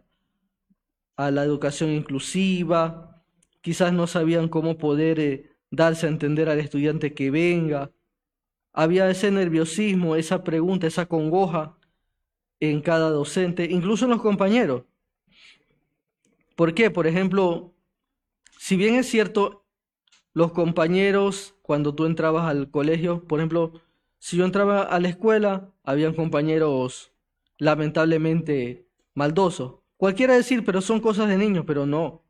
la, 1.31 1.45
educación 1.45 1.91
inclusiva, 1.91 3.25
quizás 3.63 3.95
no 3.95 4.07
sabían 4.07 4.49
cómo 4.49 4.77
poder 4.77 5.21
eh, 5.21 5.51
darse 5.71 6.07
a 6.07 6.11
entender 6.11 6.51
al 6.51 6.61
estudiante 6.61 7.15
que 7.15 7.31
venga. 7.31 7.93
Había 8.75 9.09
ese 9.11 9.31
nerviosismo, 9.31 10.17
esa 10.17 10.45
pregunta, 10.45 10.87
esa 10.87 11.07
congoja 11.07 11.76
en 12.61 12.81
cada 12.81 13.11
docente, 13.11 13.65
incluso 13.71 14.05
en 14.05 14.13
los 14.13 14.23
compañeros. 14.23 14.85
¿Por 16.55 16.75
qué? 16.75 16.91
Por 16.91 17.07
ejemplo, 17.07 17.75
si 18.59 18.77
bien 18.77 18.95
es 18.95 19.09
cierto, 19.09 19.65
los 20.33 20.53
compañeros, 20.53 21.55
cuando 21.63 21.95
tú 21.95 22.07
entrabas 22.07 22.49
al 22.49 22.71
colegio, 22.71 23.25
por 23.25 23.41
ejemplo, 23.41 23.73
si 24.19 24.37
yo 24.37 24.45
entraba 24.45 24.83
a 24.83 24.99
la 25.01 25.09
escuela, 25.09 25.73
habían 25.85 26.15
compañeros 26.15 27.13
lamentablemente 27.59 28.87
maldosos. 29.15 29.77
Cualquiera 29.97 30.35
decir, 30.35 30.65
pero 30.65 30.81
son 30.81 31.01
cosas 31.01 31.29
de 31.29 31.39
niños, 31.39 31.65
pero 31.67 31.87
no. 31.87 32.23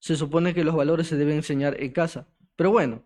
Se 0.00 0.16
supone 0.16 0.54
que 0.54 0.64
los 0.64 0.76
valores 0.76 1.08
se 1.08 1.16
deben 1.16 1.36
enseñar 1.36 1.80
en 1.82 1.92
casa. 1.92 2.28
Pero 2.56 2.70
bueno, 2.70 3.04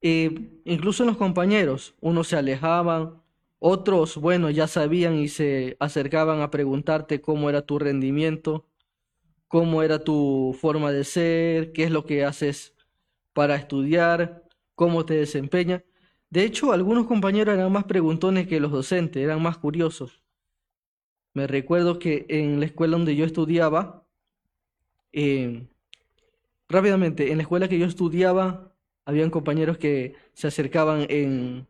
eh, 0.00 0.60
incluso 0.64 1.02
en 1.02 1.08
los 1.08 1.16
compañeros, 1.16 1.94
unos 2.00 2.28
se 2.28 2.36
alejaban, 2.36 3.22
otros, 3.66 4.18
bueno, 4.18 4.50
ya 4.50 4.68
sabían 4.68 5.14
y 5.16 5.28
se 5.28 5.78
acercaban 5.80 6.42
a 6.42 6.50
preguntarte 6.50 7.22
cómo 7.22 7.48
era 7.48 7.62
tu 7.62 7.78
rendimiento, 7.78 8.66
cómo 9.48 9.82
era 9.82 10.04
tu 10.04 10.54
forma 10.60 10.92
de 10.92 11.04
ser, 11.04 11.72
qué 11.72 11.84
es 11.84 11.90
lo 11.90 12.04
que 12.04 12.26
haces 12.26 12.74
para 13.32 13.56
estudiar, 13.56 14.44
cómo 14.74 15.06
te 15.06 15.14
desempeñas. 15.14 15.82
De 16.28 16.44
hecho, 16.44 16.72
algunos 16.72 17.06
compañeros 17.06 17.54
eran 17.54 17.72
más 17.72 17.84
preguntones 17.84 18.46
que 18.48 18.60
los 18.60 18.70
docentes, 18.70 19.22
eran 19.22 19.40
más 19.42 19.56
curiosos. 19.56 20.22
Me 21.32 21.46
recuerdo 21.46 21.98
que 21.98 22.26
en 22.28 22.60
la 22.60 22.66
escuela 22.66 22.98
donde 22.98 23.16
yo 23.16 23.24
estudiaba, 23.24 24.04
eh, 25.12 25.66
rápidamente, 26.68 27.30
en 27.30 27.38
la 27.38 27.44
escuela 27.44 27.68
que 27.68 27.78
yo 27.78 27.86
estudiaba, 27.86 28.74
habían 29.06 29.30
compañeros 29.30 29.78
que 29.78 30.16
se 30.34 30.48
acercaban 30.48 31.06
en, 31.08 31.66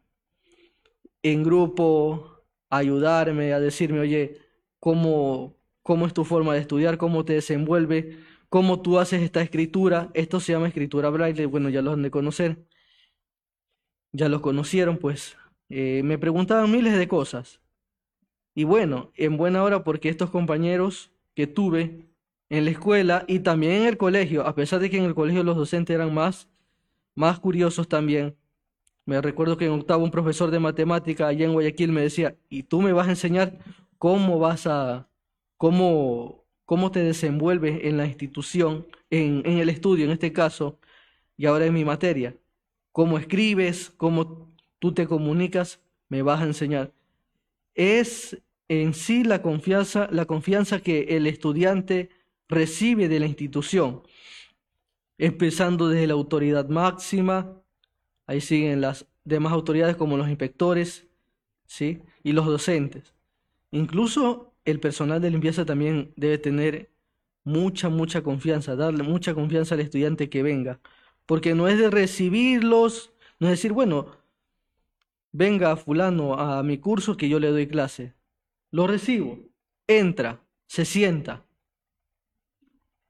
en 1.24 1.42
grupo 1.42 2.44
ayudarme, 2.70 3.52
a 3.54 3.60
decirme, 3.60 4.00
oye, 4.00 4.38
¿cómo, 4.78 5.56
cómo 5.82 6.06
es 6.06 6.14
tu 6.14 6.24
forma 6.24 6.54
de 6.54 6.60
estudiar, 6.60 6.98
cómo 6.98 7.24
te 7.24 7.32
desenvuelve, 7.32 8.18
cómo 8.50 8.82
tú 8.82 8.98
haces 8.98 9.22
esta 9.22 9.42
escritura. 9.42 10.10
Esto 10.14 10.38
se 10.38 10.52
llama 10.52 10.68
escritura 10.68 11.10
braille, 11.10 11.46
bueno, 11.46 11.70
ya 11.70 11.82
lo 11.82 11.92
han 11.92 12.02
de 12.02 12.10
conocer, 12.10 12.66
ya 14.12 14.28
lo 14.28 14.42
conocieron, 14.42 14.98
pues 14.98 15.36
eh, 15.70 16.02
me 16.04 16.18
preguntaban 16.18 16.70
miles 16.70 16.96
de 16.96 17.08
cosas. 17.08 17.60
Y 18.54 18.64
bueno, 18.64 19.10
en 19.16 19.36
buena 19.36 19.62
hora 19.64 19.82
porque 19.82 20.10
estos 20.10 20.30
compañeros 20.30 21.10
que 21.34 21.46
tuve 21.46 22.06
en 22.50 22.64
la 22.66 22.70
escuela 22.70 23.24
y 23.26 23.40
también 23.40 23.72
en 23.72 23.86
el 23.86 23.96
colegio, 23.96 24.46
a 24.46 24.54
pesar 24.54 24.80
de 24.80 24.90
que 24.90 24.98
en 24.98 25.04
el 25.04 25.14
colegio 25.14 25.42
los 25.42 25.56
docentes 25.56 25.94
eran 25.94 26.14
más, 26.14 26.48
más 27.14 27.40
curiosos 27.40 27.88
también. 27.88 28.36
Me 29.06 29.20
recuerdo 29.20 29.56
que 29.56 29.66
en 29.66 29.72
octavo 29.72 30.04
un 30.04 30.10
profesor 30.10 30.50
de 30.50 30.58
matemática 30.58 31.28
allá 31.28 31.44
en 31.44 31.52
Guayaquil 31.52 31.92
me 31.92 32.00
decía, 32.00 32.36
¿y 32.48 32.62
tú 32.64 32.80
me 32.80 32.92
vas 32.92 33.06
a 33.08 33.10
enseñar 33.10 33.58
cómo 33.98 34.38
vas 34.38 34.66
a, 34.66 35.08
cómo, 35.56 36.44
cómo 36.64 36.90
te 36.90 37.00
desenvuelves 37.00 37.84
en 37.84 37.96
la 37.96 38.06
institución, 38.06 38.86
en, 39.10 39.42
en 39.44 39.58
el 39.58 39.68
estudio 39.68 40.04
en 40.04 40.10
este 40.10 40.32
caso, 40.32 40.78
y 41.36 41.46
ahora 41.46 41.66
en 41.66 41.74
mi 41.74 41.84
materia. 41.84 42.36
Cómo 42.92 43.18
escribes, 43.18 43.90
cómo 43.96 44.54
tú 44.78 44.92
te 44.94 45.06
comunicas, 45.06 45.80
me 46.08 46.22
vas 46.22 46.40
a 46.40 46.44
enseñar. 46.44 46.92
Es 47.74 48.40
en 48.68 48.94
sí 48.94 49.24
la 49.24 49.42
confianza, 49.42 50.08
la 50.10 50.26
confianza 50.26 50.80
que 50.80 51.16
el 51.16 51.26
estudiante 51.26 52.10
recibe 52.48 53.08
de 53.08 53.20
la 53.20 53.26
institución, 53.26 54.02
empezando 55.18 55.88
desde 55.88 56.06
la 56.06 56.14
autoridad 56.14 56.68
máxima, 56.68 57.63
ahí 58.26 58.40
siguen 58.40 58.80
las 58.80 59.06
demás 59.24 59.52
autoridades 59.52 59.96
como 59.96 60.16
los 60.16 60.28
inspectores, 60.28 61.06
¿sí? 61.66 62.02
Y 62.22 62.32
los 62.32 62.46
docentes. 62.46 63.14
Incluso 63.70 64.54
el 64.64 64.80
personal 64.80 65.20
de 65.20 65.30
limpieza 65.30 65.64
también 65.64 66.12
debe 66.16 66.38
tener 66.38 66.90
mucha, 67.44 67.88
mucha 67.88 68.22
confianza, 68.22 68.76
darle 68.76 69.02
mucha 69.02 69.34
confianza 69.34 69.74
al 69.74 69.80
estudiante 69.80 70.30
que 70.30 70.42
venga, 70.42 70.80
porque 71.26 71.54
no 71.54 71.68
es 71.68 71.78
de 71.78 71.90
recibirlos, 71.90 73.12
no 73.38 73.48
es 73.48 73.52
decir, 73.52 73.72
bueno, 73.72 74.16
venga 75.32 75.76
fulano 75.76 76.34
a 76.34 76.62
mi 76.62 76.78
curso 76.78 77.16
que 77.16 77.28
yo 77.28 77.38
le 77.38 77.50
doy 77.50 77.66
clase, 77.66 78.14
lo 78.70 78.86
recibo, 78.86 79.38
entra, 79.86 80.42
se 80.66 80.84
sienta, 80.84 81.44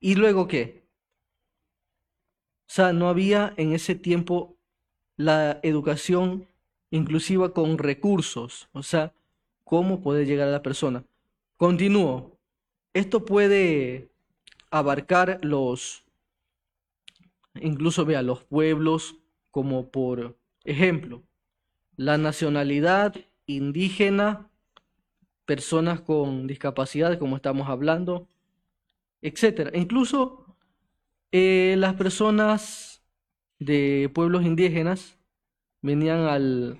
¿y 0.00 0.16
luego 0.16 0.48
qué? 0.48 0.84
O 2.66 2.72
sea, 2.74 2.92
no 2.92 3.08
había 3.08 3.54
en 3.56 3.72
ese 3.72 3.94
tiempo 3.94 4.53
la 5.16 5.60
educación 5.62 6.46
inclusiva 6.90 7.52
con 7.52 7.78
recursos, 7.78 8.68
o 8.72 8.82
sea, 8.82 9.12
cómo 9.64 10.00
poder 10.00 10.26
llegar 10.26 10.48
a 10.48 10.52
la 10.52 10.62
persona. 10.62 11.04
Continúo. 11.56 12.38
Esto 12.92 13.24
puede 13.24 14.10
abarcar 14.70 15.40
los, 15.42 16.04
incluso 17.54 18.04
vea, 18.04 18.22
los 18.22 18.44
pueblos 18.44 19.16
como 19.50 19.88
por 19.90 20.36
ejemplo, 20.64 21.22
la 21.96 22.18
nacionalidad 22.18 23.14
indígena, 23.46 24.50
personas 25.44 26.00
con 26.00 26.46
discapacidad, 26.46 27.18
como 27.18 27.36
estamos 27.36 27.68
hablando, 27.68 28.26
etcétera. 29.22 29.70
Incluso 29.74 30.44
eh, 31.32 31.76
las 31.78 31.94
personas 31.94 32.93
de 33.64 34.10
pueblos 34.12 34.44
indígenas 34.44 35.18
venían 35.82 36.20
al, 36.20 36.78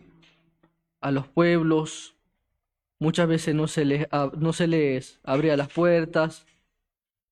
a 1.01 1.11
los 1.11 1.29
pueblos 1.29 2.15
muchas 2.99 3.29
veces 3.29 3.55
no 3.55 3.69
se 3.69 3.85
les, 3.85 4.07
no 4.39 4.53
se 4.53 4.67
les 4.67 5.21
abría 5.25 5.57
las 5.57 5.73
puertas, 5.73 6.47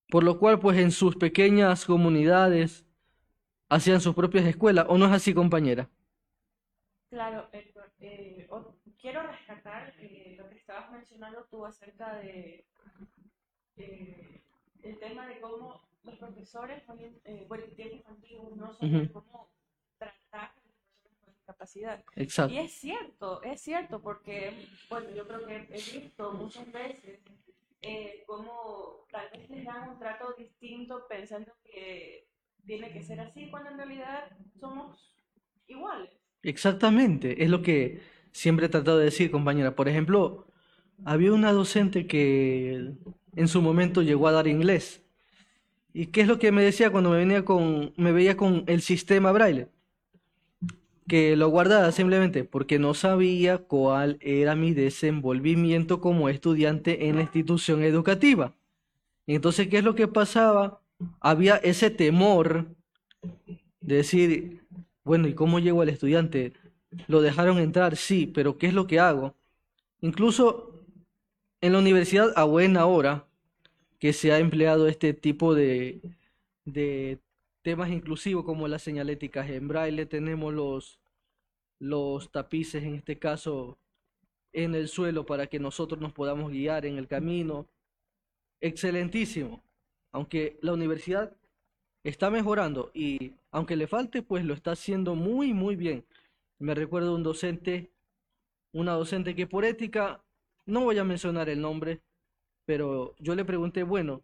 por 0.09 0.23
lo 0.23 0.39
cual 0.39 0.59
pues 0.59 0.79
en 0.79 0.91
sus 0.91 1.17
pequeñas 1.17 1.87
comunidades 1.87 2.85
hacían 3.69 4.01
sus 4.01 4.15
propias 4.15 4.45
escuelas, 4.45 4.87
¿o 4.89 4.99
no 4.99 5.07
es 5.07 5.13
así 5.13 5.33
compañera? 5.33 5.89
Claro, 7.09 7.49
Héctor, 7.53 7.91
eh, 8.01 8.47
quiero 9.01 9.23
rescatar 9.23 9.95
eh, 9.99 10.35
lo 10.39 10.49
que 10.51 10.57
estabas 10.57 10.91
mencionando 10.93 11.47
tú 11.51 11.65
acerca 11.65 12.17
de 12.17 12.67
eh, 13.77 14.43
el 14.83 14.99
tema 14.99 15.27
de 15.27 15.41
cómo 15.41 15.81
los 16.05 16.17
profesores, 16.17 16.83
bueno, 17.49 17.65
el 17.65 17.75
tiempo 17.75 18.09
antiguo, 18.09 18.53
no 18.57 18.75
saben 18.75 19.09
cómo 19.09 19.23
tratar 19.23 19.32
capacidad. 21.63 22.03
Exacto. 22.17 22.55
Y 22.55 22.59
es 22.59 22.73
cierto, 22.73 23.43
es 23.43 23.61
cierto, 23.61 24.01
porque, 24.01 24.53
bueno, 24.91 25.07
yo 25.15 25.27
creo 25.27 25.47
que 25.47 25.57
he 25.71 26.01
visto 26.01 26.33
muchas 26.33 26.71
veces 26.73 27.21
eh, 27.83 28.25
cómo 28.27 29.07
tal 29.11 29.29
vez 29.33 29.49
les 29.51 29.65
dan 29.65 29.91
un 29.91 29.99
trato 29.99 30.35
distinto 30.39 31.07
pensando 31.09 31.53
que 31.65 32.27
tiene 32.67 32.93
que 32.93 33.03
ser 33.03 33.21
así, 33.21 33.49
cuando 33.51 33.71
en 33.71 33.77
realidad 33.77 34.31
somos 34.61 35.15
iguales. 35.67 36.11
Exactamente, 36.43 37.43
es 37.43 37.51
lo 37.51 37.63
que 37.63 38.01
siempre 38.33 38.67
he 38.67 38.69
tratado 38.69 38.99
de 38.99 39.07
decir, 39.07 39.31
compañera. 39.31 39.75
Por 39.77 39.89
ejemplo, 39.89 40.47
había 41.05 41.33
una 41.33 41.53
docente 41.53 42.07
que 42.07 42.93
en 43.37 43.49
su 43.49 43.63
momento 43.63 44.03
llegó 44.03 44.29
a 44.29 44.33
dar 44.33 44.47
inglés. 44.47 45.03
¿Y 45.95 46.07
qué 46.07 46.23
es 46.23 46.29
lo 46.29 46.39
que 46.39 46.53
me 46.53 46.63
decía 46.63 46.91
cuando 46.91 47.11
me 47.11 47.19
venía 47.19 47.45
con, 47.45 47.93
me 47.97 48.13
veía 48.13 48.37
con 48.37 48.65
el 48.67 48.81
sistema 48.81 49.31
braille? 49.31 49.69
Que 51.09 51.37
lo 51.37 51.49
guardaba 51.49 51.93
simplemente 51.93 52.45
porque 52.45 52.79
no 52.79 52.95
sabía 52.95 53.59
cuál 53.59 54.19
era 54.21 54.55
mi 54.57 54.73
desenvolvimiento 54.73 56.01
como 56.01 56.29
estudiante 56.29 57.09
en 57.09 57.17
la 57.17 57.23
institución 57.23 57.83
educativa. 57.83 58.55
Entonces, 59.27 59.69
¿qué 59.69 59.79
es 59.79 59.85
lo 59.85 59.95
que 59.95 60.09
pasaba? 60.09 60.81
Había 61.21 61.57
ese 61.57 61.91
temor 61.91 62.67
de 63.81 63.97
decir, 63.97 64.67
bueno, 65.05 65.29
¿y 65.29 65.35
cómo 65.35 65.59
llego 65.59 65.83
al 65.83 65.89
estudiante? 65.89 66.53
¿Lo 67.09 67.21
dejaron 67.21 67.59
entrar? 67.59 67.97
Sí, 67.97 68.27
pero 68.27 68.59
¿qué 68.59 68.69
es 68.69 68.75
lo 68.75 68.87
que 68.87 69.01
hago? 69.01 69.35
Incluso 70.01 70.85
en 71.61 71.73
la 71.73 71.79
universidad 71.79 72.33
a 72.37 72.45
buena 72.45 72.87
hora 72.87 73.27
que 73.99 74.13
se 74.13 74.33
ha 74.33 74.39
empleado 74.39 74.89
este 74.89 75.15
tipo 75.15 75.55
de, 75.55 76.01
de 76.65 77.21
temas 77.63 77.91
inclusivos 77.91 78.45
como 78.45 78.69
las 78.69 78.83
señaléticas 78.83 79.49
en 79.51 79.69
braille, 79.69 80.07
tenemos 80.07 80.53
los 80.53 80.99
los 81.83 82.31
tapices, 82.31 82.85
en 82.85 82.95
este 82.95 83.19
caso, 83.19 83.77
en 84.53 84.77
el 84.77 84.87
suelo 84.87 85.27
para 85.27 85.49
que 85.49 85.59
nosotros 85.59 86.01
nos 86.01 86.13
podamos 86.13 86.53
guiar 86.53 86.87
en 86.87 86.97
el 86.97 87.09
camino. 87.09 87.67
Excelentísimo. 88.61 89.65
Aunque 90.13 90.59
la 90.63 90.75
universidad 90.75 91.37
está 92.05 92.31
mejorando 92.31 92.93
y 92.95 93.33
aunque 93.51 93.75
le 93.75 93.89
falte, 93.89 94.23
pues 94.23 94.45
lo 94.45 94.55
está 94.55 94.73
haciendo 94.73 95.17
muy, 95.17 95.53
muy 95.53 95.75
bien. 95.75 96.05
Me 96.61 96.77
recuerdo 96.77 97.17
un 97.17 97.25
docente, 97.25 97.91
una 98.73 98.93
docente 98.93 99.35
que 99.35 99.49
por 99.49 99.65
ética 99.65 100.23
no 100.67 100.85
voy 100.85 100.99
a 100.99 101.05
mencionar 101.05 101.49
el 101.49 101.61
nombre, 101.61 102.01
pero 102.65 103.17
yo 103.19 103.35
le 103.35 103.45
pregunté, 103.45 103.83
bueno, 103.83 104.23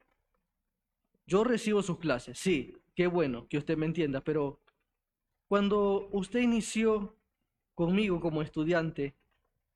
yo 1.26 1.42
recibo 1.42 1.82
sus 1.82 1.98
clases, 1.98 2.38
sí, 2.38 2.76
qué 2.98 3.06
bueno 3.06 3.46
que 3.46 3.58
usted 3.58 3.76
me 3.76 3.86
entienda, 3.86 4.24
pero 4.24 4.58
cuando 5.46 6.08
usted 6.10 6.40
inició 6.40 7.14
conmigo 7.76 8.18
como 8.18 8.42
estudiante, 8.42 9.14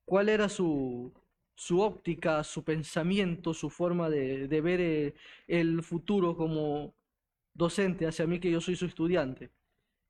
¿cuál 0.05 0.29
era 0.29 0.49
su, 0.49 1.13
su 1.55 1.83
óptica, 1.83 2.43
su 2.43 2.65
pensamiento, 2.65 3.55
su 3.55 3.71
forma 3.71 4.11
de, 4.11 4.49
de 4.49 4.61
ver 4.61 4.81
eh, 4.81 5.15
el 5.47 5.85
futuro 5.85 6.37
como 6.37 6.97
docente 7.55 8.09
hacia 8.09 8.27
mí 8.27 8.41
que 8.41 8.51
yo 8.51 8.61
soy 8.61 8.75
su 8.75 8.87
estudiante? 8.87 9.53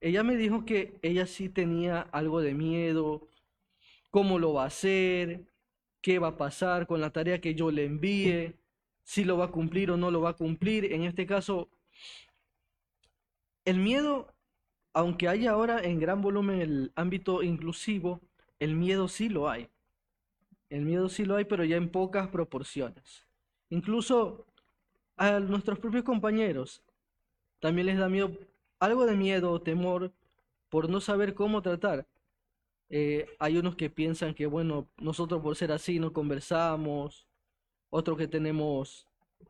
Ella 0.00 0.22
me 0.22 0.34
dijo 0.34 0.64
que 0.64 0.98
ella 1.02 1.26
sí 1.26 1.50
tenía 1.50 2.00
algo 2.12 2.40
de 2.40 2.54
miedo, 2.54 3.28
cómo 4.10 4.38
lo 4.38 4.54
va 4.54 4.62
a 4.62 4.68
hacer, 4.68 5.44
qué 6.00 6.18
va 6.18 6.28
a 6.28 6.38
pasar 6.38 6.86
con 6.86 7.02
la 7.02 7.10
tarea 7.10 7.42
que 7.42 7.54
yo 7.54 7.70
le 7.70 7.84
envíe, 7.84 8.54
si 9.02 9.22
lo 9.24 9.36
va 9.36 9.44
a 9.44 9.50
cumplir 9.50 9.90
o 9.90 9.98
no 9.98 10.10
lo 10.10 10.22
va 10.22 10.30
a 10.30 10.36
cumplir. 10.36 10.94
En 10.94 11.02
este 11.02 11.26
caso, 11.26 11.68
el 13.64 13.78
miedo, 13.78 14.32
aunque 14.92 15.28
hay 15.28 15.46
ahora 15.46 15.80
en 15.82 16.00
gran 16.00 16.22
volumen 16.22 16.60
el 16.60 16.92
ámbito 16.96 17.42
inclusivo, 17.42 18.20
el 18.58 18.74
miedo 18.74 19.08
sí 19.08 19.28
lo 19.28 19.48
hay. 19.48 19.68
El 20.70 20.82
miedo 20.82 21.08
sí 21.08 21.24
lo 21.24 21.36
hay, 21.36 21.44
pero 21.44 21.64
ya 21.64 21.76
en 21.76 21.90
pocas 21.90 22.28
proporciones. 22.28 23.26
Incluso 23.68 24.46
a 25.16 25.40
nuestros 25.40 25.78
propios 25.78 26.04
compañeros 26.04 26.82
también 27.60 27.86
les 27.86 27.98
da 27.98 28.08
miedo, 28.08 28.32
algo 28.80 29.06
de 29.06 29.16
miedo 29.16 29.50
o 29.52 29.60
temor 29.60 30.12
por 30.68 30.88
no 30.88 31.00
saber 31.00 31.34
cómo 31.34 31.62
tratar. 31.62 32.06
Eh, 32.88 33.26
hay 33.38 33.56
unos 33.56 33.76
que 33.76 33.88
piensan 33.88 34.34
que, 34.34 34.46
bueno, 34.46 34.88
nosotros 34.98 35.40
por 35.42 35.56
ser 35.56 35.72
así 35.72 35.98
no 35.98 36.12
conversamos, 36.12 37.26
otros 37.90 38.18
que 38.18 38.28
tenemos 38.28 39.06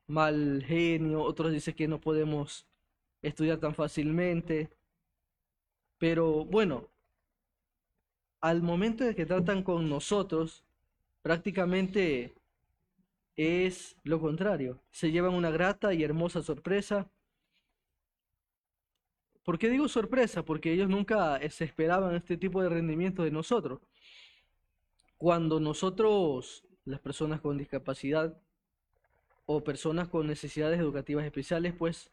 mal 0.06 0.62
genio, 0.66 1.22
otros 1.22 1.52
dicen 1.52 1.74
que 1.74 1.88
no 1.88 2.00
podemos 2.00 2.66
estudiar 3.22 3.58
tan 3.58 3.74
fácilmente. 3.74 4.70
Pero 5.98 6.44
bueno, 6.44 6.88
al 8.40 8.62
momento 8.62 9.04
de 9.04 9.14
que 9.14 9.24
tratan 9.24 9.62
con 9.62 9.88
nosotros, 9.88 10.64
prácticamente 11.22 12.34
es 13.36 13.96
lo 14.02 14.20
contrario. 14.20 14.80
Se 14.90 15.10
llevan 15.10 15.34
una 15.34 15.50
grata 15.50 15.94
y 15.94 16.02
hermosa 16.02 16.42
sorpresa. 16.42 17.08
¿Por 19.44 19.58
qué 19.58 19.68
digo 19.68 19.88
sorpresa? 19.88 20.44
Porque 20.44 20.72
ellos 20.72 20.88
nunca 20.88 21.38
se 21.50 21.64
esperaban 21.64 22.14
este 22.14 22.36
tipo 22.36 22.62
de 22.62 22.68
rendimiento 22.68 23.22
de 23.22 23.30
nosotros. 23.30 23.80
Cuando 25.16 25.60
nosotros, 25.60 26.64
las 26.84 27.00
personas 27.00 27.40
con 27.40 27.58
discapacidad 27.58 28.36
o 29.46 29.62
personas 29.62 30.08
con 30.08 30.26
necesidades 30.26 30.78
educativas 30.78 31.24
especiales, 31.24 31.74
pues 31.74 32.10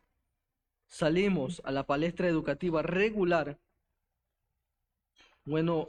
salimos 0.90 1.62
a 1.64 1.72
la 1.72 1.86
palestra 1.86 2.28
educativa 2.28 2.82
regular, 2.82 3.58
bueno, 5.46 5.88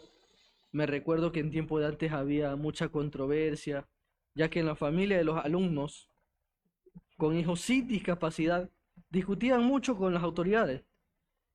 me 0.72 0.86
recuerdo 0.86 1.32
que 1.32 1.40
en 1.40 1.50
tiempo 1.50 1.80
de 1.80 1.86
antes 1.86 2.12
había 2.12 2.54
mucha 2.54 2.88
controversia, 2.90 3.88
ya 4.34 4.48
que 4.48 4.60
en 4.60 4.66
la 4.66 4.76
familia 4.76 5.16
de 5.16 5.24
los 5.24 5.44
alumnos 5.44 6.08
con 7.16 7.36
hijos 7.36 7.60
sin 7.60 7.88
discapacidad 7.88 8.70
discutían 9.10 9.64
mucho 9.64 9.96
con 9.96 10.14
las 10.14 10.22
autoridades. 10.22 10.84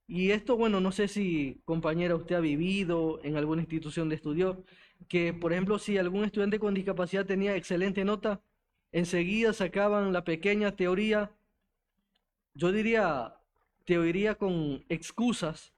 Y 0.07 0.31
esto, 0.31 0.57
bueno, 0.57 0.81
no 0.81 0.91
sé 0.91 1.07
si 1.07 1.61
compañera 1.65 2.15
usted 2.15 2.35
ha 2.35 2.39
vivido 2.39 3.19
en 3.23 3.37
alguna 3.37 3.61
institución 3.61 4.09
de 4.09 4.15
estudio, 4.15 4.63
que 5.07 5.33
por 5.33 5.53
ejemplo 5.53 5.79
si 5.79 5.97
algún 5.97 6.25
estudiante 6.25 6.59
con 6.59 6.73
discapacidad 6.73 7.25
tenía 7.25 7.55
excelente 7.55 8.03
nota, 8.05 8.41
enseguida 8.91 9.53
sacaban 9.53 10.13
la 10.13 10.23
pequeña 10.23 10.75
teoría 10.75 11.31
yo 12.55 12.71
diría, 12.71 13.34
te 13.85 13.97
oiría 13.97 14.35
con 14.35 14.83
excusas 14.89 15.73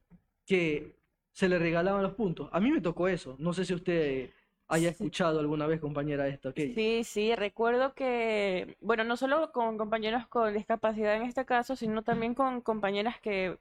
que 0.45 0.95
se 1.31 1.49
le 1.49 1.59
regalaban 1.59 2.01
los 2.01 2.13
puntos. 2.13 2.49
A 2.51 2.59
mí 2.59 2.71
me 2.71 2.81
tocó 2.81 3.07
eso. 3.07 3.35
No 3.37 3.53
sé 3.53 3.65
si 3.65 3.73
usted 3.73 4.31
haya 4.67 4.89
escuchado 4.89 5.39
alguna 5.39 5.67
vez, 5.67 5.79
compañera, 5.79 6.27
esto. 6.27 6.51
Sí, 6.55 7.03
sí, 7.03 7.35
recuerdo 7.35 7.93
que, 7.93 8.75
bueno, 8.81 9.03
no 9.03 9.17
solo 9.17 9.51
con 9.51 9.77
compañeros 9.77 10.27
con 10.27 10.53
discapacidad 10.53 11.15
en 11.15 11.23
este 11.23 11.45
caso, 11.45 11.75
sino 11.75 12.01
también 12.03 12.33
con 12.33 12.61
compañeras 12.61 13.19
que 13.21 13.57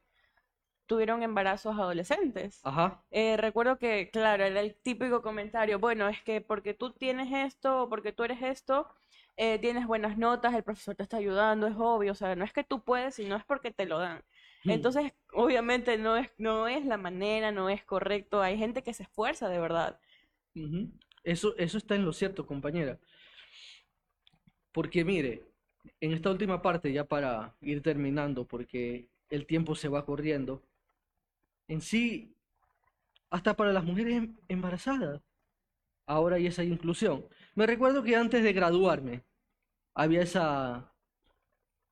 tuvieron 0.86 1.22
embarazos 1.22 1.76
adolescentes. 1.76 2.60
Ajá. 2.64 3.02
Eh, 3.10 3.36
recuerdo 3.36 3.78
que, 3.78 4.10
claro, 4.10 4.44
era 4.44 4.60
el 4.60 4.74
típico 4.74 5.22
comentario, 5.22 5.78
bueno, 5.78 6.08
es 6.08 6.22
que 6.22 6.40
porque 6.40 6.74
tú 6.74 6.92
tienes 6.92 7.32
esto 7.32 7.82
o 7.82 7.88
porque 7.88 8.12
tú 8.12 8.24
eres 8.24 8.42
esto, 8.42 8.88
eh, 9.36 9.58
tienes 9.58 9.86
buenas 9.86 10.16
notas, 10.16 10.54
el 10.54 10.62
profesor 10.62 10.94
te 10.94 11.02
está 11.02 11.18
ayudando, 11.18 11.66
es 11.66 11.74
obvio, 11.76 12.12
o 12.12 12.14
sea, 12.14 12.34
no 12.36 12.44
es 12.44 12.52
que 12.52 12.64
tú 12.64 12.82
puedes, 12.82 13.16
sino 13.16 13.36
es 13.36 13.44
porque 13.44 13.70
te 13.70 13.86
lo 13.86 13.98
dan. 13.98 14.22
Entonces, 14.68 15.12
obviamente 15.32 15.98
no 15.98 16.16
es, 16.16 16.30
no 16.38 16.66
es 16.68 16.84
la 16.84 16.96
manera, 16.96 17.52
no 17.52 17.68
es 17.68 17.84
correcto, 17.84 18.42
hay 18.42 18.58
gente 18.58 18.82
que 18.82 18.94
se 18.94 19.04
esfuerza 19.04 19.48
de 19.48 19.58
verdad. 19.58 20.00
Eso, 21.24 21.56
eso 21.56 21.78
está 21.78 21.94
en 21.94 22.04
lo 22.04 22.12
cierto, 22.12 22.46
compañera. 22.46 22.98
Porque 24.72 25.04
mire, 25.04 25.42
en 26.00 26.12
esta 26.12 26.30
última 26.30 26.62
parte, 26.62 26.92
ya 26.92 27.04
para 27.04 27.54
ir 27.60 27.82
terminando, 27.82 28.46
porque 28.46 29.08
el 29.30 29.46
tiempo 29.46 29.74
se 29.74 29.88
va 29.88 30.04
corriendo, 30.04 30.62
en 31.68 31.80
sí, 31.80 32.34
hasta 33.30 33.54
para 33.56 33.72
las 33.72 33.84
mujeres 33.84 34.14
em, 34.14 34.36
embarazadas, 34.48 35.20
ahora 36.06 36.36
hay 36.36 36.46
esa 36.46 36.64
inclusión. 36.64 37.26
Me 37.54 37.66
recuerdo 37.66 38.02
que 38.02 38.16
antes 38.16 38.42
de 38.42 38.52
graduarme 38.52 39.22
había 39.94 40.22
esa, 40.22 40.92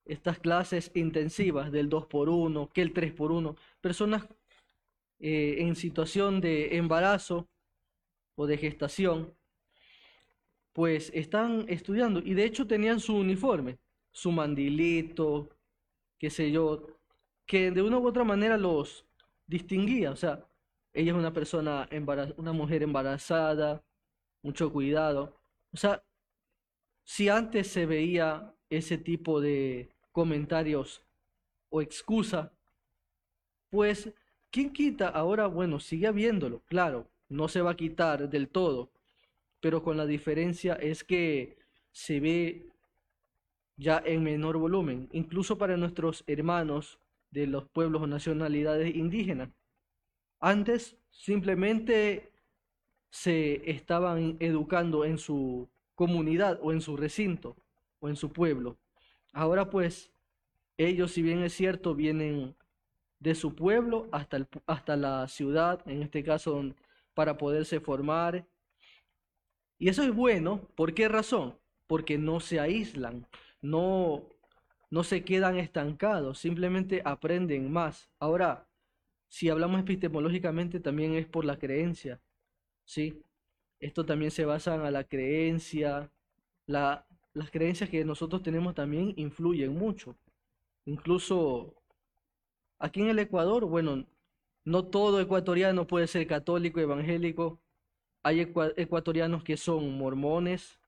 estas 0.05 0.39
clases 0.39 0.91
intensivas 0.95 1.73
del 1.73 1.89
2x1, 1.89 2.71
que 2.73 2.83
el 2.83 2.93
3x1, 2.93 3.57
personas 3.81 4.27
eh, 5.21 5.57
en 5.59 5.75
situación 5.77 6.41
de 6.41 6.77
embarazo 6.77 7.49
o 8.37 8.47
de 8.47 8.59
gestación, 8.59 9.33
pues 10.73 11.11
están 11.15 11.65
estudiando 11.69 12.21
y 12.21 12.35
de 12.35 12.45
hecho 12.45 12.67
tenían 12.67 13.01
su 13.01 13.17
uniforme, 13.17 13.79
su 14.11 14.33
mandilito, 14.33 15.49
qué 16.19 16.31
sé 16.31 16.51
yo, 16.51 16.87
que 17.47 17.71
de 17.71 17.83
una 17.83 17.99
u 17.99 18.07
otra 18.07 18.25
manera 18.25 18.57
los 18.57 19.07
distinguía, 19.47 20.11
o 20.11 20.17
sea, 20.17 20.45
ella 20.93 21.13
es 21.13 21.19
una 21.19 21.33
persona, 21.33 21.89
una 22.37 22.53
mujer 22.53 22.83
embarazada, 22.83 23.83
mucho 24.43 24.73
cuidado. 24.73 25.37
O 25.73 25.77
sea, 25.77 26.05
si 27.03 27.29
antes 27.29 27.69
se 27.69 27.85
veía 27.87 28.55
ese 28.71 28.99
tipo 28.99 29.41
de 29.41 29.94
comentarios 30.15 31.03
o 31.71 31.83
excusa, 31.83 32.53
pues, 33.69 34.13
¿quién 34.53 34.73
quita? 34.73 35.09
Ahora, 35.09 35.49
bueno, 35.49 35.81
sigue 35.81 36.07
habiéndolo, 36.07 36.63
claro, 36.67 37.09
no 37.29 37.49
se 37.49 37.61
va 37.61 37.73
a 37.73 37.77
quitar 37.77 38.31
del 38.31 38.49
todo, 38.49 38.93
pero 39.61 39.83
con 39.83 39.97
la 39.97 40.07
diferencia 40.07 40.75
es 40.75 41.03
que 41.03 41.59
se 41.91 42.21
ve 42.21 42.67
ya 43.77 44.01
en 44.07 44.23
menor 44.23 44.57
volumen, 44.57 45.09
incluso 45.11 45.59
para 45.59 45.77
nuestros 45.77 46.23
hermanos 46.29 47.01
de 47.33 47.49
los 47.49 47.69
pueblos 47.69 48.03
o 48.03 48.07
nacionalidades 48.07 48.95
indígenas. 48.95 49.49
Antes 50.39 50.97
simplemente 51.11 52.31
se 53.11 53.69
estaban 53.69 54.37
educando 54.39 55.05
en 55.05 55.19
su 55.19 55.69
comunidad 55.97 56.61
o 56.63 56.71
en 56.71 56.81
su 56.81 56.97
recinto 56.97 57.57
o 57.99 58.09
en 58.09 58.15
su 58.15 58.33
pueblo. 58.33 58.77
Ahora 59.35 59.69
pues 59.69 60.11
ellos, 60.79 61.13
si 61.13 61.23
bien 61.23 61.43
es 61.43 61.53
cierto, 61.53 61.95
vienen 61.95 62.57
de 63.21 63.35
su 63.35 63.55
pueblo 63.55 64.09
hasta, 64.13 64.39
el, 64.39 64.49
hasta 64.67 64.97
la 64.97 65.29
ciudad, 65.29 65.83
en 65.87 66.03
este 66.03 66.25
caso, 66.25 66.63
para 67.15 67.37
poderse 67.39 67.81
formar. 67.81 68.47
Y 69.79 69.89
eso 69.89 70.03
es 70.03 70.15
bueno, 70.15 70.63
¿por 70.75 70.95
qué 70.95 71.09
razón? 71.09 71.59
Porque 71.87 72.17
no 72.17 72.41
se 72.41 72.61
aíslan, 72.61 73.27
no 73.61 74.25
no 74.95 75.03
se 75.03 75.25
quedan 75.25 75.57
estancados, 75.57 76.39
simplemente 76.39 77.03
aprenden 77.05 77.73
más. 77.73 78.13
Ahora, 78.21 78.69
si 79.29 79.49
hablamos 79.49 79.81
epistemológicamente, 79.81 80.79
también 80.79 81.15
es 81.15 81.27
por 81.27 81.45
la 81.45 81.59
creencia, 81.59 82.21
¿sí? 82.85 83.21
Esto 83.81 84.07
también 84.07 84.31
se 84.31 84.45
basa 84.45 84.77
en 84.77 84.93
la 84.93 85.03
creencia, 85.03 86.13
la, 86.67 87.09
las 87.35 87.51
creencias 87.51 87.91
que 87.91 88.05
nosotros 88.05 88.43
tenemos 88.43 88.75
también 88.75 89.13
influyen 89.17 89.75
mucho. 89.77 90.17
Incluso 90.87 91.75
aquí 92.79 93.01
en 93.03 93.09
el 93.09 93.19
Ecuador, 93.19 93.67
bueno, 93.67 94.07
no 94.65 94.85
todo 94.85 95.21
ecuatoriano 95.21 95.87
puede 95.87 96.07
ser 96.07 96.27
católico, 96.27 96.81
evangélico. 96.81 97.59
Hay 98.23 98.41
ecuatorianos 98.41 99.45
que 99.45 99.57
son 99.57 99.99
mormones, 99.99 100.79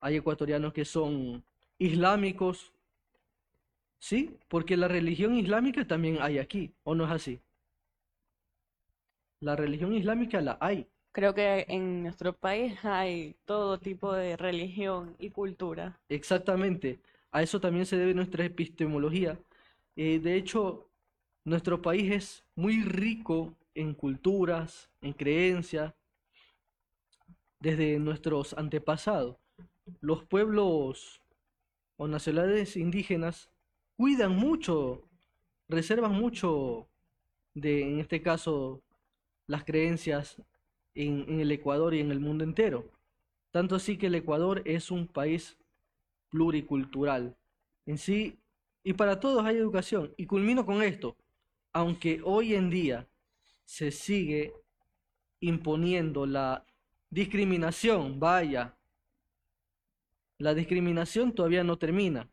hay 0.00 0.16
ecuatorianos 0.16 0.72
que 0.72 0.86
son 0.86 1.44
islámicos, 1.78 2.72
Sí, 4.00 4.38
porque 4.48 4.76
la 4.76 4.88
religión 4.88 5.34
islámica 5.36 5.86
también 5.86 6.18
hay 6.20 6.38
aquí, 6.38 6.72
¿o 6.84 6.94
no 6.94 7.04
es 7.04 7.10
así? 7.10 7.40
La 9.40 9.56
religión 9.56 9.92
islámica 9.94 10.40
la 10.40 10.56
hay. 10.60 10.86
Creo 11.12 11.34
que 11.34 11.66
en 11.68 12.02
nuestro 12.02 12.32
país 12.32 12.78
hay 12.84 13.34
todo 13.44 13.78
tipo 13.78 14.12
de 14.12 14.36
religión 14.36 15.16
y 15.18 15.30
cultura. 15.30 15.98
Exactamente. 16.08 17.00
A 17.32 17.42
eso 17.42 17.60
también 17.60 17.86
se 17.86 17.96
debe 17.96 18.14
nuestra 18.14 18.44
epistemología. 18.44 19.38
Eh, 19.96 20.18
de 20.20 20.36
hecho, 20.36 20.88
nuestro 21.44 21.82
país 21.82 22.12
es 22.12 22.44
muy 22.54 22.82
rico 22.82 23.54
en 23.74 23.94
culturas, 23.94 24.90
en 25.00 25.12
creencias, 25.12 25.94
desde 27.60 27.98
nuestros 27.98 28.54
antepasados. 28.54 29.36
Los 30.00 30.24
pueblos 30.24 31.20
o 31.96 32.06
nacionalidades 32.06 32.76
indígenas 32.76 33.50
cuidan 33.96 34.36
mucho, 34.36 35.02
reservan 35.68 36.12
mucho 36.12 36.86
de, 37.54 37.82
en 37.82 37.98
este 37.98 38.22
caso, 38.22 38.80
las 39.46 39.64
creencias 39.64 40.40
en, 40.98 41.40
el 41.40 41.52
Ecuador 41.52 41.94
y 41.94 42.00
en 42.00 42.10
el 42.10 42.18
mundo 42.18 42.44
entero. 42.44 42.84
Tanto 43.52 43.76
así 43.76 43.96
que 43.96 44.08
el 44.08 44.16
Ecuador 44.16 44.62
es 44.64 44.90
un 44.90 45.06
país 45.06 45.56
pluricultural. 46.28 47.36
En 47.86 47.98
sí, 47.98 48.36
y 48.82 48.92
para 48.92 49.20
todos 49.20 49.44
hay 49.44 49.56
educación. 49.56 50.12
Y 50.16 50.26
culmino 50.26 50.66
con 50.66 50.82
esto. 50.82 51.16
Aunque 51.72 52.20
hoy 52.24 52.54
en 52.54 52.68
día 52.68 53.06
se 53.64 53.92
sigue 53.92 54.52
imponiendo 55.40 56.26
la 56.26 56.64
discriminación, 57.10 58.18
vaya, 58.18 58.74
la 60.38 60.52
discriminación 60.54 61.32
todavía 61.32 61.62
no 61.62 61.78
termina, 61.78 62.28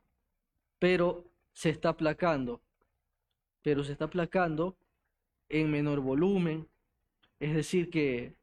pero 0.80 1.24
se 1.54 1.70
está 1.70 1.90
aplacando. 1.90 2.62
Pero 3.62 3.84
se 3.84 3.92
está 3.92 4.06
aplacando 4.06 4.76
en 5.50 5.70
menor 5.70 6.00
volumen. 6.00 6.68
Es 7.40 7.54
decir, 7.54 7.90
que 7.90 8.34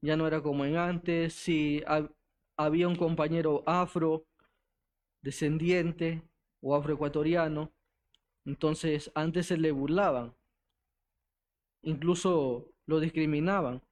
ya 0.00 0.16
no 0.16 0.26
era 0.26 0.42
como 0.42 0.64
en 0.64 0.76
antes. 0.76 1.34
Si 1.34 1.82
había 2.56 2.88
un 2.88 2.96
compañero 2.96 3.62
afro, 3.66 4.26
descendiente 5.22 6.22
o 6.60 6.74
afroecuatoriano, 6.74 7.72
entonces 8.44 9.10
antes 9.14 9.46
se 9.46 9.58
le 9.58 9.72
burlaban, 9.72 10.34
incluso 11.82 12.72
lo 12.86 13.00
discriminaban. 13.00 13.82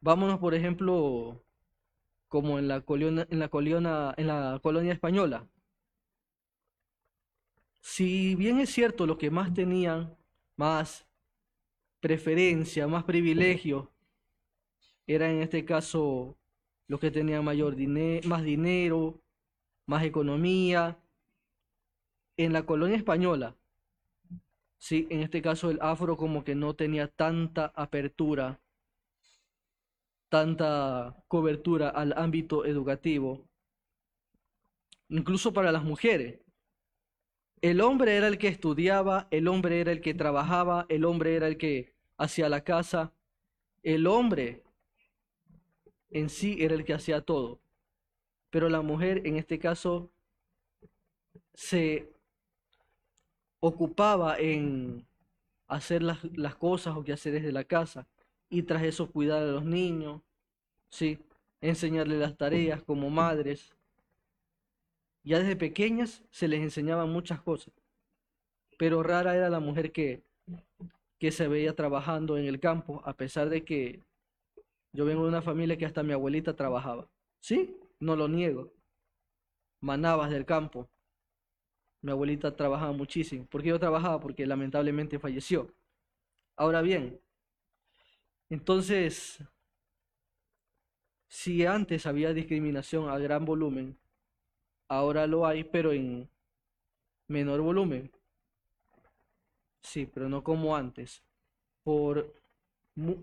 Vámonos, 0.00 0.38
por 0.38 0.54
ejemplo, 0.54 1.42
como 2.28 2.58
en 2.58 2.68
la 2.68 2.82
colonia, 2.82 3.26
en 3.30 3.38
la 3.38 3.48
colonia, 3.48 4.14
en 4.16 4.26
la 4.26 4.60
colonia 4.62 4.92
española. 4.92 5.48
Si 7.80 8.34
bien 8.34 8.60
es 8.60 8.70
cierto, 8.70 9.06
los 9.06 9.18
que 9.18 9.30
más 9.30 9.54
tenían 9.54 10.16
más 10.56 11.06
preferencia, 12.00 12.86
más 12.86 13.04
privilegio, 13.04 13.93
eran 15.06 15.32
en 15.32 15.42
este 15.42 15.64
caso 15.64 16.36
los 16.86 17.00
que 17.00 17.10
tenían 17.10 17.44
mayor 17.44 17.76
dinero, 17.76 18.28
más 18.28 18.42
dinero, 18.42 19.20
más 19.86 20.04
economía. 20.04 20.98
En 22.36 22.52
la 22.52 22.66
colonia 22.66 22.96
española, 22.96 23.54
sí, 24.78 25.06
en 25.10 25.20
este 25.20 25.40
caso 25.40 25.70
el 25.70 25.78
afro 25.80 26.16
como 26.16 26.42
que 26.42 26.54
no 26.54 26.74
tenía 26.74 27.06
tanta 27.06 27.66
apertura, 27.76 28.60
tanta 30.28 31.16
cobertura 31.28 31.90
al 31.90 32.12
ámbito 32.16 32.64
educativo, 32.64 33.46
incluso 35.08 35.52
para 35.52 35.70
las 35.70 35.84
mujeres. 35.84 36.40
El 37.60 37.80
hombre 37.80 38.16
era 38.16 38.26
el 38.26 38.36
que 38.36 38.48
estudiaba, 38.48 39.28
el 39.30 39.46
hombre 39.46 39.80
era 39.80 39.92
el 39.92 40.00
que 40.00 40.12
trabajaba, 40.12 40.86
el 40.88 41.04
hombre 41.04 41.36
era 41.36 41.46
el 41.46 41.56
que 41.56 41.94
hacía 42.18 42.48
la 42.48 42.64
casa, 42.64 43.12
el 43.82 44.06
hombre 44.06 44.63
en 46.14 46.30
sí 46.30 46.56
era 46.60 46.74
el 46.74 46.84
que 46.84 46.94
hacía 46.94 47.20
todo 47.20 47.60
pero 48.54 48.68
la 48.68 48.82
mujer 48.82 49.26
en 49.26 49.36
este 49.36 49.58
caso 49.58 50.12
se 51.54 52.08
ocupaba 53.58 54.38
en 54.38 55.04
hacer 55.66 56.04
las, 56.04 56.22
las 56.36 56.54
cosas 56.54 56.96
o 56.96 57.02
quehaceres 57.02 57.42
de 57.42 57.50
la 57.50 57.64
casa 57.64 58.06
y 58.48 58.62
tras 58.62 58.84
eso 58.84 59.10
cuidar 59.10 59.42
a 59.42 59.46
los 59.46 59.64
niños, 59.64 60.22
¿sí? 60.88 61.18
enseñarles 61.60 62.20
las 62.20 62.36
tareas 62.36 62.80
como 62.80 63.10
madres. 63.10 63.74
Ya 65.24 65.40
desde 65.40 65.56
pequeñas 65.56 66.22
se 66.30 66.46
les 66.46 66.60
enseñaban 66.60 67.10
muchas 67.10 67.40
cosas, 67.40 67.74
pero 68.78 69.02
rara 69.02 69.34
era 69.34 69.50
la 69.50 69.58
mujer 69.58 69.90
que, 69.90 70.22
que 71.18 71.32
se 71.32 71.48
veía 71.48 71.74
trabajando 71.74 72.38
en 72.38 72.44
el 72.44 72.60
campo, 72.60 73.02
a 73.04 73.14
pesar 73.14 73.48
de 73.48 73.64
que 73.64 73.98
yo 74.94 75.04
vengo 75.04 75.24
de 75.24 75.28
una 75.28 75.42
familia 75.42 75.76
que 75.76 75.84
hasta 75.84 76.02
mi 76.02 76.14
abuelita 76.14 76.56
trabajaba. 76.56 77.06
¿Sí? 77.40 77.76
no 78.00 78.16
lo 78.16 78.28
niego. 78.28 78.72
Manabas 79.80 80.30
del 80.30 80.44
campo. 80.44 80.88
Mi 82.02 82.10
abuelita 82.10 82.54
trabajaba 82.54 82.92
muchísimo. 82.92 83.46
¿Por 83.46 83.62
qué 83.62 83.70
yo 83.70 83.78
trabajaba? 83.78 84.20
Porque 84.20 84.46
lamentablemente 84.46 85.18
falleció. 85.18 85.72
Ahora 86.56 86.82
bien, 86.82 87.20
entonces, 88.50 89.42
si 91.26 91.66
antes 91.66 92.06
había 92.06 92.32
discriminación 92.32 93.08
a 93.08 93.18
gran 93.18 93.44
volumen, 93.44 93.98
ahora 94.88 95.26
lo 95.26 95.46
hay, 95.46 95.64
pero 95.64 95.92
en 95.92 96.28
menor 97.26 97.60
volumen. 97.62 98.10
Sí, 99.80 100.06
pero 100.06 100.28
no 100.28 100.44
como 100.44 100.76
antes. 100.76 101.22
Por, 101.82 102.32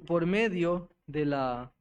por 0.06 0.26
medio 0.26 0.90
de 1.08 1.26
la 1.26 1.72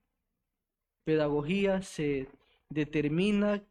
pedagogía 1.05 1.83
se 1.83 2.29
determina 2.69 3.63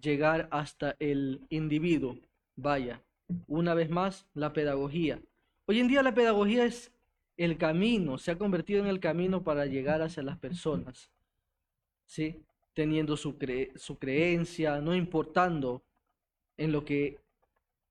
llegar 0.00 0.48
hasta 0.50 0.96
el 0.98 1.40
individuo. 1.50 2.18
Vaya, 2.56 3.02
una 3.46 3.74
vez 3.74 3.90
más, 3.90 4.26
la 4.34 4.52
pedagogía. 4.52 5.20
Hoy 5.66 5.80
en 5.80 5.88
día 5.88 6.02
la 6.02 6.14
pedagogía 6.14 6.64
es 6.64 6.90
el 7.36 7.56
camino, 7.56 8.18
se 8.18 8.32
ha 8.32 8.38
convertido 8.38 8.80
en 8.80 8.86
el 8.86 9.00
camino 9.00 9.42
para 9.42 9.66
llegar 9.66 10.02
hacia 10.02 10.22
las 10.22 10.38
personas, 10.38 11.10
¿sí? 12.04 12.42
Teniendo 12.74 13.16
su, 13.16 13.36
su 13.76 13.98
creencia, 13.98 14.80
no 14.80 14.94
importando 14.94 15.82
en 16.56 16.72
lo 16.72 16.84
que 16.84 17.18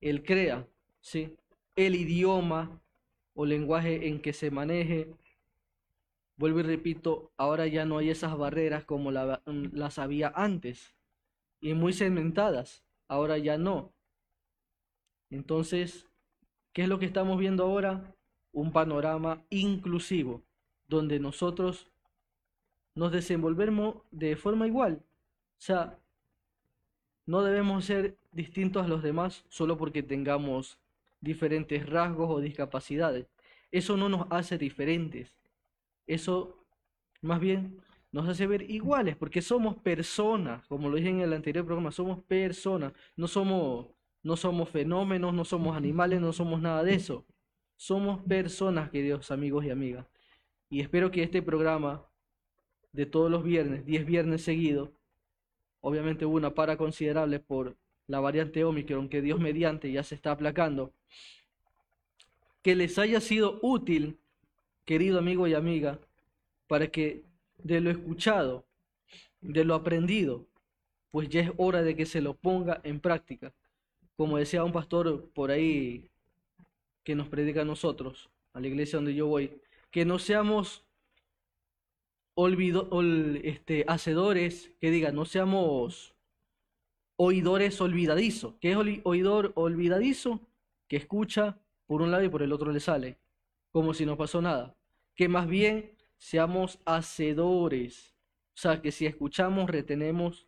él 0.02 0.24
crea, 0.24 0.68
¿sí? 1.02 1.36
El 1.76 1.96
idioma 1.96 2.80
o 3.40 3.46
lenguaje 3.46 4.10
en 4.10 4.22
que 4.22 4.34
se 4.34 4.52
maneje, 4.52 5.16
Vuelvo 6.36 6.60
y 6.60 6.64
repito, 6.64 7.32
ahora 7.38 7.68
ya 7.68 7.86
no 7.86 7.98
hay 7.98 8.10
esas 8.10 8.38
barreras 8.38 8.84
como 8.84 9.12
mm, 9.12 9.74
las 9.74 9.98
había 9.98 10.32
antes 10.36 10.94
y 11.62 11.74
muy 11.74 11.94
segmentadas. 11.94 12.84
Ahora 13.10 13.38
ya 13.38 13.58
no. 13.58 13.94
Entonces, 15.30 16.08
¿qué 16.74 16.84
es 16.84 16.90
lo 16.90 17.00
que 17.00 17.06
estamos 17.06 17.38
viendo 17.40 17.64
ahora? 17.64 18.16
Un 18.54 18.72
panorama 18.72 19.44
inclusivo, 19.50 20.42
donde 20.88 21.20
nosotros 21.20 21.92
nos 22.96 23.12
desenvolvemos 23.12 23.98
de 24.12 24.38
forma 24.38 24.66
igual. 24.66 25.02
O 25.58 25.62
sea, 25.62 25.98
no 27.26 27.42
debemos 27.44 27.84
ser 27.84 28.18
distintos 28.32 28.86
a 28.86 28.90
los 28.90 29.04
demás 29.04 29.46
solo 29.50 29.78
porque 29.78 30.04
tengamos 30.04 30.78
diferentes 31.22 31.88
rasgos 31.88 32.30
o 32.30 32.40
discapacidades. 32.40 33.28
Eso 33.72 33.98
no 33.98 34.10
nos 34.10 34.28
hace 34.32 34.58
diferentes 34.58 35.40
eso 36.10 36.66
más 37.22 37.40
bien 37.40 37.82
nos 38.12 38.28
hace 38.28 38.48
ver 38.48 38.64
iguales, 38.70 39.16
porque 39.16 39.44
somos 39.44 39.76
personas, 39.78 40.66
como 40.68 40.90
lo 40.90 40.96
dije 40.96 41.10
en 41.10 41.22
el 41.22 41.34
anterior 41.34 41.64
programa, 41.64 41.92
somos 41.92 42.24
personas, 42.24 42.94
no 43.16 43.28
somos, 43.28 43.88
no 44.24 44.36
somos 44.36 44.70
fenómenos, 44.70 45.32
no 45.36 45.46
somos 45.46 45.78
animales, 45.78 46.20
no 46.20 46.34
somos 46.34 46.60
nada 46.60 46.84
de 46.84 46.96
eso. 46.96 47.28
Somos 47.76 48.24
personas, 48.24 48.90
queridos 48.90 49.30
amigos 49.30 49.64
y 49.64 49.70
amigas. 49.70 50.08
Y 50.70 50.82
espero 50.82 51.12
que 51.12 51.22
este 51.22 51.44
programa 51.44 52.04
de 52.92 53.06
todos 53.06 53.30
los 53.30 53.44
viernes, 53.44 53.86
10 53.86 54.06
viernes 54.08 54.42
seguidos, 54.42 54.90
obviamente 55.82 56.26
hubo 56.26 56.38
una 56.38 56.56
para 56.56 56.78
considerable 56.78 57.40
por 57.40 57.78
la 58.10 58.20
variante 58.20 58.66
Omicron, 58.66 59.08
que 59.08 59.22
Dios 59.22 59.40
mediante 59.40 59.92
ya 59.92 60.02
se 60.02 60.16
está 60.16 60.32
aplacando, 60.32 60.92
que 62.64 62.76
les 62.76 62.98
haya 62.98 63.22
sido 63.22 63.60
útil 63.62 64.18
querido 64.84 65.20
amigo 65.20 65.48
y 65.48 65.54
amiga, 65.54 66.00
para 66.68 66.88
que 66.88 67.24
de 67.60 67.80
lo 67.80 67.92
escuchado, 67.92 68.66
de 69.42 69.64
lo 69.64 69.76
aprendido, 69.76 70.48
pues 71.12 71.30
ya 71.30 71.42
es 71.42 71.52
hora 71.58 71.84
de 71.84 71.96
que 71.96 72.08
se 72.08 72.20
lo 72.20 72.34
ponga 72.34 72.82
en 72.84 73.00
práctica. 73.00 73.54
Como 74.18 74.38
decía 74.38 74.64
un 74.64 74.72
pastor 74.72 75.30
por 75.30 75.52
ahí 75.52 76.10
que 77.04 77.14
nos 77.14 77.28
predica 77.28 77.62
a 77.62 77.66
nosotros, 77.66 78.32
a 78.54 78.60
la 78.60 78.68
iglesia 78.68 78.98
donde 78.98 79.14
yo 79.14 79.28
voy, 79.28 79.62
que 79.92 80.04
no 80.04 80.18
seamos 80.18 80.84
olvido, 82.34 82.90
este, 83.44 83.86
hacedores, 83.88 84.72
que 84.82 84.90
diga, 84.90 85.12
no 85.12 85.26
seamos 85.26 86.16
oidores 87.22 87.80
olvidadizos. 87.82 88.56
¿Qué 88.60 88.72
es 88.72 88.78
oidor 89.04 89.52
olvidadizo? 89.56 90.40
Que 90.88 90.98
escucha 90.98 91.58
por 91.86 92.02
un 92.02 92.12
lado 92.12 92.24
y 92.24 92.30
por 92.30 92.42
el 92.42 92.54
otro 92.54 92.72
le 92.72 92.80
sale, 92.80 93.18
como 93.72 93.94
si 93.94 94.06
no 94.06 94.18
pasó 94.18 94.42
nada 94.42 94.76
que 95.20 95.28
más 95.28 95.50
bien 95.50 95.92
seamos 96.18 96.80
hacedores. 96.86 98.16
O 98.56 98.58
sea, 98.58 98.82
que 98.82 98.90
si 98.90 99.06
escuchamos, 99.06 99.70
retenemos 99.70 100.48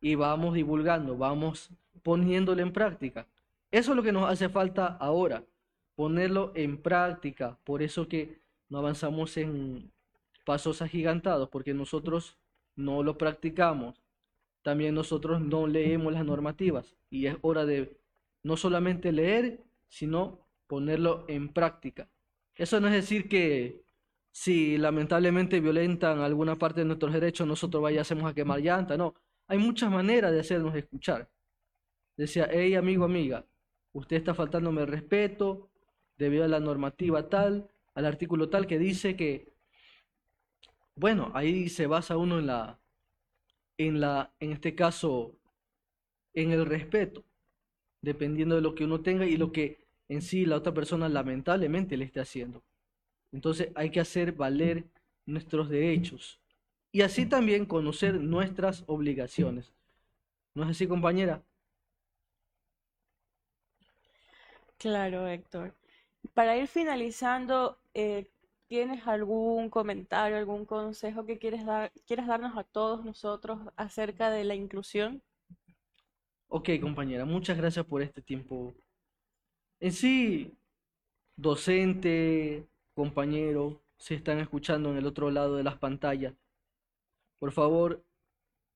y 0.00 0.14
vamos 0.14 0.54
divulgando, 0.54 1.16
vamos 1.18 1.70
poniéndolo 2.04 2.62
en 2.62 2.72
práctica. 2.72 3.26
Eso 3.72 3.90
es 3.90 3.96
lo 3.96 4.02
que 4.04 4.12
nos 4.12 4.30
hace 4.30 4.48
falta 4.48 4.86
ahora, 4.86 5.42
ponerlo 5.96 6.52
en 6.54 6.80
práctica. 6.80 7.58
Por 7.64 7.82
eso 7.82 8.06
que 8.06 8.38
no 8.68 8.78
avanzamos 8.78 9.36
en 9.36 9.90
pasos 10.44 10.82
agigantados, 10.82 11.48
porque 11.48 11.74
nosotros 11.74 12.36
no 12.76 13.02
lo 13.02 13.18
practicamos. 13.18 14.00
También 14.62 14.94
nosotros 14.94 15.40
no 15.40 15.66
leemos 15.66 16.12
las 16.12 16.24
normativas 16.24 16.94
y 17.10 17.26
es 17.26 17.36
hora 17.42 17.66
de 17.66 17.96
no 18.42 18.56
solamente 18.56 19.12
leer, 19.12 19.60
sino 19.88 20.46
ponerlo 20.66 21.24
en 21.28 21.52
práctica. 21.52 22.08
Eso 22.54 22.80
no 22.80 22.88
es 22.88 22.94
decir 22.94 23.28
que 23.28 23.82
si 24.30 24.78
lamentablemente 24.78 25.60
violentan 25.60 26.20
alguna 26.20 26.56
parte 26.56 26.80
de 26.80 26.86
nuestros 26.86 27.12
derechos, 27.12 27.46
nosotros 27.46 27.82
vayamos 27.82 28.24
a 28.24 28.34
quemar 28.34 28.60
llanta, 28.60 28.96
no. 28.96 29.14
Hay 29.48 29.58
muchas 29.58 29.90
maneras 29.90 30.32
de 30.32 30.40
hacernos 30.40 30.74
escuchar. 30.74 31.28
Decía, 32.16 32.48
hey 32.50 32.74
amigo, 32.74 33.04
amiga, 33.04 33.44
usted 33.92 34.16
está 34.16 34.32
faltándome 34.32 34.82
el 34.82 34.86
respeto 34.86 35.68
debido 36.16 36.44
a 36.44 36.48
la 36.48 36.60
normativa 36.60 37.28
tal, 37.28 37.68
al 37.94 38.06
artículo 38.06 38.48
tal 38.48 38.66
que 38.66 38.78
dice 38.78 39.16
que, 39.16 39.52
bueno, 40.94 41.30
ahí 41.34 41.68
se 41.68 41.86
basa 41.86 42.16
uno 42.16 42.38
en 42.38 42.46
la, 42.46 42.78
en 43.78 44.00
la, 44.00 44.32
en 44.40 44.52
este 44.52 44.74
caso, 44.74 45.34
en 46.34 46.52
el 46.52 46.66
respeto, 46.66 47.24
dependiendo 48.00 48.54
de 48.54 48.62
lo 48.62 48.74
que 48.74 48.84
uno 48.84 49.00
tenga 49.00 49.26
y 49.26 49.36
lo 49.36 49.52
que 49.52 49.78
en 50.08 50.22
sí 50.22 50.44
la 50.44 50.56
otra 50.56 50.74
persona 50.74 51.08
lamentablemente 51.08 51.96
le 51.96 52.04
esté 52.04 52.20
haciendo. 52.20 52.62
Entonces 53.32 53.70
hay 53.74 53.90
que 53.90 54.00
hacer 54.00 54.32
valer 54.32 54.84
nuestros 55.26 55.68
derechos 55.68 56.38
y 56.90 57.00
así 57.00 57.26
también 57.26 57.64
conocer 57.64 58.20
nuestras 58.20 58.84
obligaciones. 58.86 59.72
¿No 60.54 60.64
es 60.64 60.70
así, 60.70 60.86
compañera? 60.86 61.42
Claro, 64.76 65.26
Héctor. 65.26 65.74
Para 66.34 66.56
ir 66.56 66.66
finalizando, 66.66 67.78
eh, 67.94 68.28
¿tienes 68.72 69.06
algún 69.06 69.68
comentario, 69.68 70.38
algún 70.38 70.64
consejo 70.64 71.26
que 71.26 71.36
quieres 71.36 71.66
dar, 71.66 71.92
quieras 72.06 72.26
darnos 72.26 72.56
a 72.56 72.64
todos 72.64 73.04
nosotros 73.04 73.58
acerca 73.76 74.30
de 74.30 74.44
la 74.44 74.54
inclusión? 74.54 75.20
Ok, 76.48 76.70
compañera, 76.80 77.26
muchas 77.26 77.58
gracias 77.58 77.84
por 77.84 78.00
este 78.00 78.22
tiempo. 78.22 78.72
En 79.78 79.92
sí, 79.92 80.54
docente, 81.36 82.66
compañero, 82.94 83.78
se 83.98 84.14
están 84.14 84.38
escuchando 84.38 84.90
en 84.90 84.96
el 84.96 85.04
otro 85.04 85.30
lado 85.30 85.56
de 85.56 85.64
las 85.64 85.76
pantallas, 85.76 86.32
por 87.38 87.52
favor, 87.52 88.02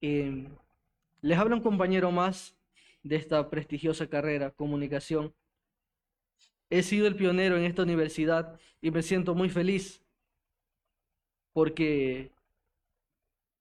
em, 0.03 0.51
les 1.23 1.39
habla 1.39 1.57
un 1.57 1.63
compañero 1.63 2.11
más 2.11 2.55
de 3.03 3.17
esta 3.17 3.49
prestigiosa 3.49 4.09
carrera, 4.09 4.51
comunicación. 4.51 5.33
He 6.71 6.83
sido 6.83 7.07
el 7.07 7.17
pionero 7.17 7.57
en 7.57 7.65
esta 7.65 7.83
universidad 7.83 8.59
y 8.81 8.91
me 8.91 9.03
siento 9.03 9.35
muy 9.35 9.49
feliz 9.49 10.03
porque 11.53 12.33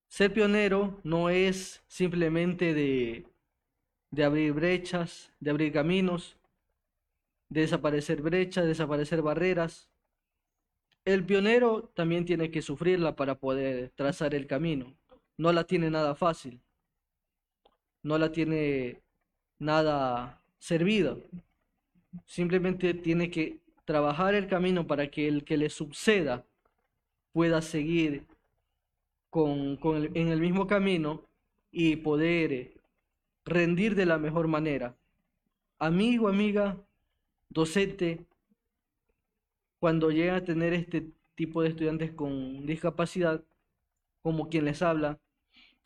ser 0.10 0.34
pionero 0.34 1.00
no 1.04 1.30
es 1.30 1.82
simplemente 1.88 2.74
de, 2.74 3.26
de 4.12 4.24
abrir 4.24 4.54
brechas, 4.54 5.32
de 5.40 5.52
abrir 5.52 5.72
caminos, 5.72 6.38
de 7.50 7.62
desaparecer 7.62 8.22
brechas, 8.22 8.66
desaparecer 8.66 9.22
barreras. 9.22 9.90
El 11.06 11.26
pionero 11.26 11.84
también 11.96 12.26
tiene 12.26 12.52
que 12.52 12.62
sufrirla 12.62 13.16
para 13.16 13.36
poder 13.36 13.92
trazar 13.96 14.36
el 14.36 14.48
camino. 14.48 14.94
No 15.38 15.54
la 15.54 15.64
tiene 15.64 15.90
nada 15.90 16.16
fácil. 16.16 16.62
No 18.04 18.18
la 18.18 18.32
tiene 18.32 19.02
nada 19.60 20.42
servida. 20.60 21.16
Simplemente 22.26 22.94
tiene 22.94 23.30
que 23.30 23.60
trabajar 23.86 24.34
el 24.36 24.48
camino 24.48 24.88
para 24.88 25.10
que 25.10 25.28
el 25.28 25.44
que 25.44 25.58
le 25.58 25.70
suceda 25.70 26.46
pueda 27.32 27.62
seguir 27.62 28.26
con, 29.30 29.80
en 30.14 30.30
el 30.30 30.40
mismo 30.40 30.68
camino 30.68 31.24
y 31.72 31.98
poder 31.98 32.80
rendir 33.44 33.96
de 33.96 34.06
la 34.06 34.18
mejor 34.18 34.48
manera. 34.48 34.96
Amigo, 35.78 36.30
amiga, 36.30 36.78
docente, 37.50 38.26
cuando 39.80 40.10
llega 40.10 40.38
a 40.38 40.44
tener 40.44 40.74
este 40.74 41.12
tipo 41.36 41.62
de 41.62 41.70
estudiantes 41.70 42.12
con 42.12 42.66
discapacidad, 42.66 43.44
como 44.22 44.50
quien 44.50 44.66
les 44.66 44.82
habla, 44.82 45.20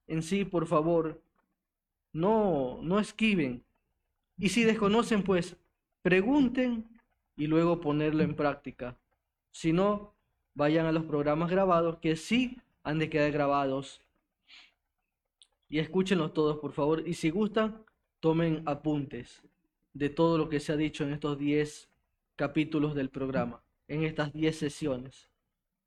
en 0.07 0.21
sí, 0.21 0.45
por 0.45 0.67
favor, 0.67 1.21
no, 2.13 2.79
no 2.81 2.99
esquiven. 2.99 3.63
Y 4.37 4.49
si 4.49 4.63
desconocen, 4.63 5.23
pues 5.23 5.57
pregunten 6.01 6.87
y 7.35 7.47
luego 7.47 7.81
ponerlo 7.81 8.23
en 8.23 8.35
práctica. 8.35 8.97
Si 9.51 9.73
no, 9.73 10.13
vayan 10.53 10.85
a 10.85 10.91
los 10.91 11.05
programas 11.05 11.49
grabados 11.49 11.97
que 11.97 12.15
sí 12.15 12.57
han 12.83 12.99
de 12.99 13.09
quedar 13.09 13.31
grabados. 13.31 14.01
Y 15.69 15.79
escúchenlos 15.79 16.33
todos, 16.33 16.57
por 16.57 16.73
favor. 16.73 17.07
Y 17.07 17.13
si 17.13 17.29
gustan, 17.29 17.83
tomen 18.19 18.63
apuntes 18.65 19.41
de 19.93 20.09
todo 20.09 20.37
lo 20.37 20.49
que 20.49 20.59
se 20.59 20.73
ha 20.73 20.77
dicho 20.77 21.03
en 21.03 21.13
estos 21.13 21.37
10 21.37 21.89
capítulos 22.35 22.95
del 22.95 23.09
programa, 23.09 23.61
en 23.87 24.03
estas 24.03 24.33
10 24.33 24.57
sesiones. 24.57 25.29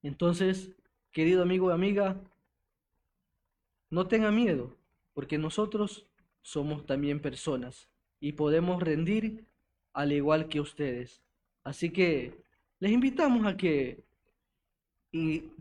Entonces, 0.03 0.71
querido 1.11 1.43
amigo 1.43 1.71
y 1.71 1.73
amiga, 1.73 2.21
no 3.91 4.07
tenga 4.07 4.31
miedo, 4.31 4.77
porque 5.15 5.39
nosotros 5.39 6.07
somos 6.43 6.87
también 6.87 7.21
personas 7.21 7.89
y 8.21 8.33
podemos 8.33 8.83
rendir 8.83 9.47
al 9.93 10.13
igual 10.13 10.49
que 10.49 10.61
ustedes. 10.61 11.23
Así 11.65 11.91
que 11.91 12.43
les 12.81 12.93
invitamos 12.93 13.47
a 13.47 13.57
que 13.57 14.03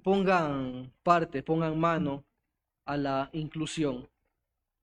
pongan 0.03 0.91
parte, 1.03 1.43
pongan 1.43 1.79
mano 1.79 2.23
a 2.85 2.97
la 2.97 3.29
inclusión 3.33 4.07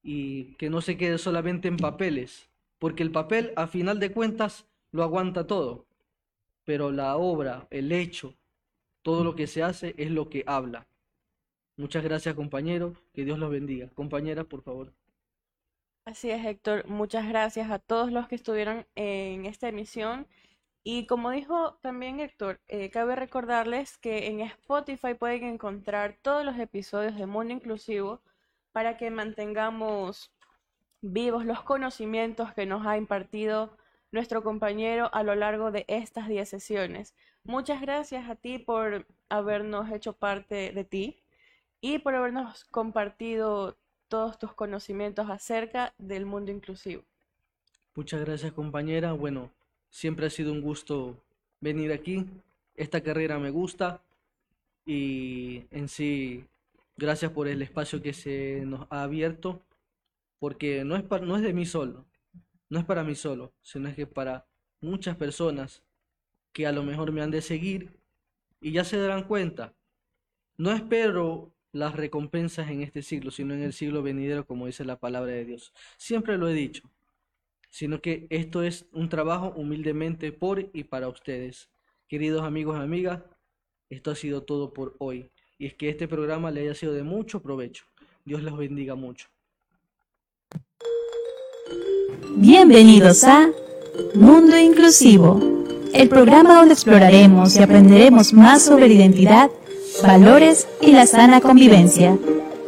y 0.03 0.55
que 0.57 0.71
no 0.71 0.81
se 0.81 0.97
quede 0.97 1.19
solamente 1.19 1.69
en 1.69 1.77
papeles, 1.77 2.49
porque 2.79 3.03
el 3.03 3.11
papel 3.11 3.53
a 3.57 3.67
final 3.67 3.99
de 3.99 4.13
cuentas 4.13 4.67
lo 4.93 5.03
aguanta 5.03 5.47
todo, 5.47 5.87
pero 6.65 6.93
la 6.93 7.17
obra, 7.17 7.67
el 7.71 7.93
hecho, 7.93 8.35
todo 9.03 9.25
lo 9.25 9.35
que 9.35 9.47
se 9.47 9.63
hace 9.63 9.95
es 9.97 10.11
lo 10.11 10.29
que 10.29 10.45
habla. 10.47 10.87
Muchas 11.77 12.05
gracias 12.05 12.35
compañero, 12.35 12.95
que 13.13 13.25
Dios 13.25 13.39
los 13.39 13.51
bendiga. 13.51 13.89
Compañera, 13.95 14.45
por 14.45 14.63
favor. 14.63 14.93
Así 16.09 16.31
es, 16.31 16.43
Héctor. 16.47 16.89
Muchas 16.89 17.29
gracias 17.29 17.71
a 17.71 17.79
todos 17.79 18.11
los 18.11 18.29
que 18.29 18.37
estuvieron 18.37 18.87
en 18.95 19.45
esta 19.45 19.69
emisión. 19.69 20.27
Y 20.83 21.07
como 21.07 21.31
dijo 21.31 21.75
también 21.83 22.19
Héctor, 22.19 22.61
eh, 22.67 22.89
cabe 22.89 23.15
recordarles 23.15 23.99
que 23.99 24.29
en 24.29 24.41
Spotify 24.41 25.13
pueden 25.13 25.45
encontrar 25.45 26.17
todos 26.23 26.47
los 26.47 26.59
episodios 26.59 27.15
de 27.17 27.27
Mundo 27.27 27.53
Inclusivo 27.53 28.23
para 28.73 28.97
que 28.97 29.11
mantengamos 29.11 30.33
vivos 31.03 31.45
los 31.45 31.63
conocimientos 31.63 32.55
que 32.55 32.65
nos 32.65 32.87
ha 32.87 32.97
impartido 32.97 33.77
nuestro 34.11 34.43
compañero 34.43 35.11
a 35.13 35.23
lo 35.23 35.35
largo 35.35 35.73
de 35.73 35.85
estas 35.89 36.27
10 36.27 36.49
sesiones. 36.49 37.15
Muchas 37.45 37.83
gracias 37.83 38.31
a 38.31 38.35
ti 38.35 38.59
por 38.59 39.07
habernos 39.29 39.91
hecho 39.93 40.15
parte 40.15 40.73
de 40.73 40.85
ti 40.85 41.23
y 41.83 41.99
por 41.99 42.15
habernos 42.15 42.65
compartido 42.65 43.77
todos 44.09 44.39
tus 44.39 44.53
conocimientos 44.53 45.31
acerca 45.31 45.95
del 45.99 46.27
mundo 46.27 46.51
inclusivo. 46.51 47.03
Muchas 47.95 48.21
gracias 48.21 48.53
compañera. 48.53 49.13
Bueno, 49.13 49.51
siempre 49.91 50.27
ha 50.27 50.31
sido 50.31 50.53
un 50.53 50.61
gusto 50.61 51.17
venir 51.61 51.93
aquí. 51.93 52.27
Esta 52.75 53.01
carrera 53.01 53.39
me 53.39 53.51
gusta 53.51 54.01
y 54.87 55.65
en 55.71 55.89
sí, 55.89 56.47
gracias 56.97 57.31
por 57.33 57.47
el 57.49 57.61
espacio 57.61 58.01
que 58.01 58.13
se 58.13 58.63
nos 58.65 58.87
ha 58.91 59.03
abierto, 59.03 59.61
porque 60.39 60.85
no 60.85 60.97
es, 60.97 61.05
no 61.23 61.37
es 61.37 61.43
de 61.43 61.53
mí 61.53 61.67
solo, 61.67 62.07
no 62.71 62.79
es 62.79 62.85
para 62.85 63.05
mí 63.05 63.15
solo, 63.15 63.53
sino 63.61 63.89
es 63.89 63.97
que 63.97 64.07
para 64.07 64.47
muchas 64.81 65.17
personas 65.17 65.83
que 66.53 66.67
a 66.67 66.73
lo 66.73 66.83
mejor 66.83 67.13
me 67.13 67.21
han 67.21 67.31
de 67.31 67.43
seguir 67.43 67.99
y 68.61 68.73
ya 68.73 68.85
se 68.85 68.97
darán 68.99 69.25
cuenta. 69.25 69.75
No 70.57 70.73
espero 70.73 71.53
las 71.73 71.95
recompensas 71.95 72.71
en 72.71 72.83
este 72.83 73.03
siglo, 73.03 73.31
sino 73.31 73.55
en 73.55 73.63
el 73.63 73.73
siglo 73.73 74.03
venidero, 74.03 74.47
como 74.47 74.67
dice 74.67 74.85
la 74.85 74.99
palabra 74.99 75.33
de 75.33 75.45
Dios. 75.45 75.73
Siempre 75.97 76.39
lo 76.39 76.49
he 76.49 76.55
dicho, 76.55 76.83
sino 77.71 78.01
que 78.01 78.27
esto 78.31 78.63
es 78.63 78.87
un 78.93 79.09
trabajo 79.09 79.53
humildemente 79.57 80.33
por 80.33 80.71
y 80.73 80.85
para 80.85 81.09
ustedes. 81.09 81.69
Queridos 82.09 82.43
amigos 82.43 82.79
y 82.79 82.83
amigas, 82.83 83.21
esto 83.91 84.11
ha 84.11 84.15
sido 84.15 84.43
todo 84.43 84.73
por 84.73 84.97
hoy. 84.99 85.31
Y 85.59 85.67
es 85.67 85.75
que 85.75 85.89
este 85.89 86.09
programa 86.09 86.51
le 86.51 86.63
haya 86.63 86.75
sido 86.75 86.95
de 86.95 87.03
mucho 87.03 87.43
provecho. 87.43 87.85
Dios 88.25 88.43
los 88.43 88.57
bendiga 88.57 88.95
mucho. 88.95 89.29
Bienvenidos 92.37 93.25
a 93.25 93.51
Mundo 94.15 94.57
Inclusivo, 94.57 95.41
el 95.93 96.09
programa 96.09 96.57
donde 96.59 96.75
exploraremos 96.75 97.57
y 97.57 97.63
aprenderemos 97.63 98.33
más 98.33 98.65
sobre 98.65 98.87
la 98.87 98.95
identidad 98.95 99.51
valores 100.03 100.69
y 100.81 100.93
la 100.93 101.07
sana 101.07 101.41
convivencia. 101.41 102.17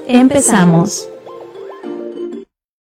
Empezamos. 0.07 1.10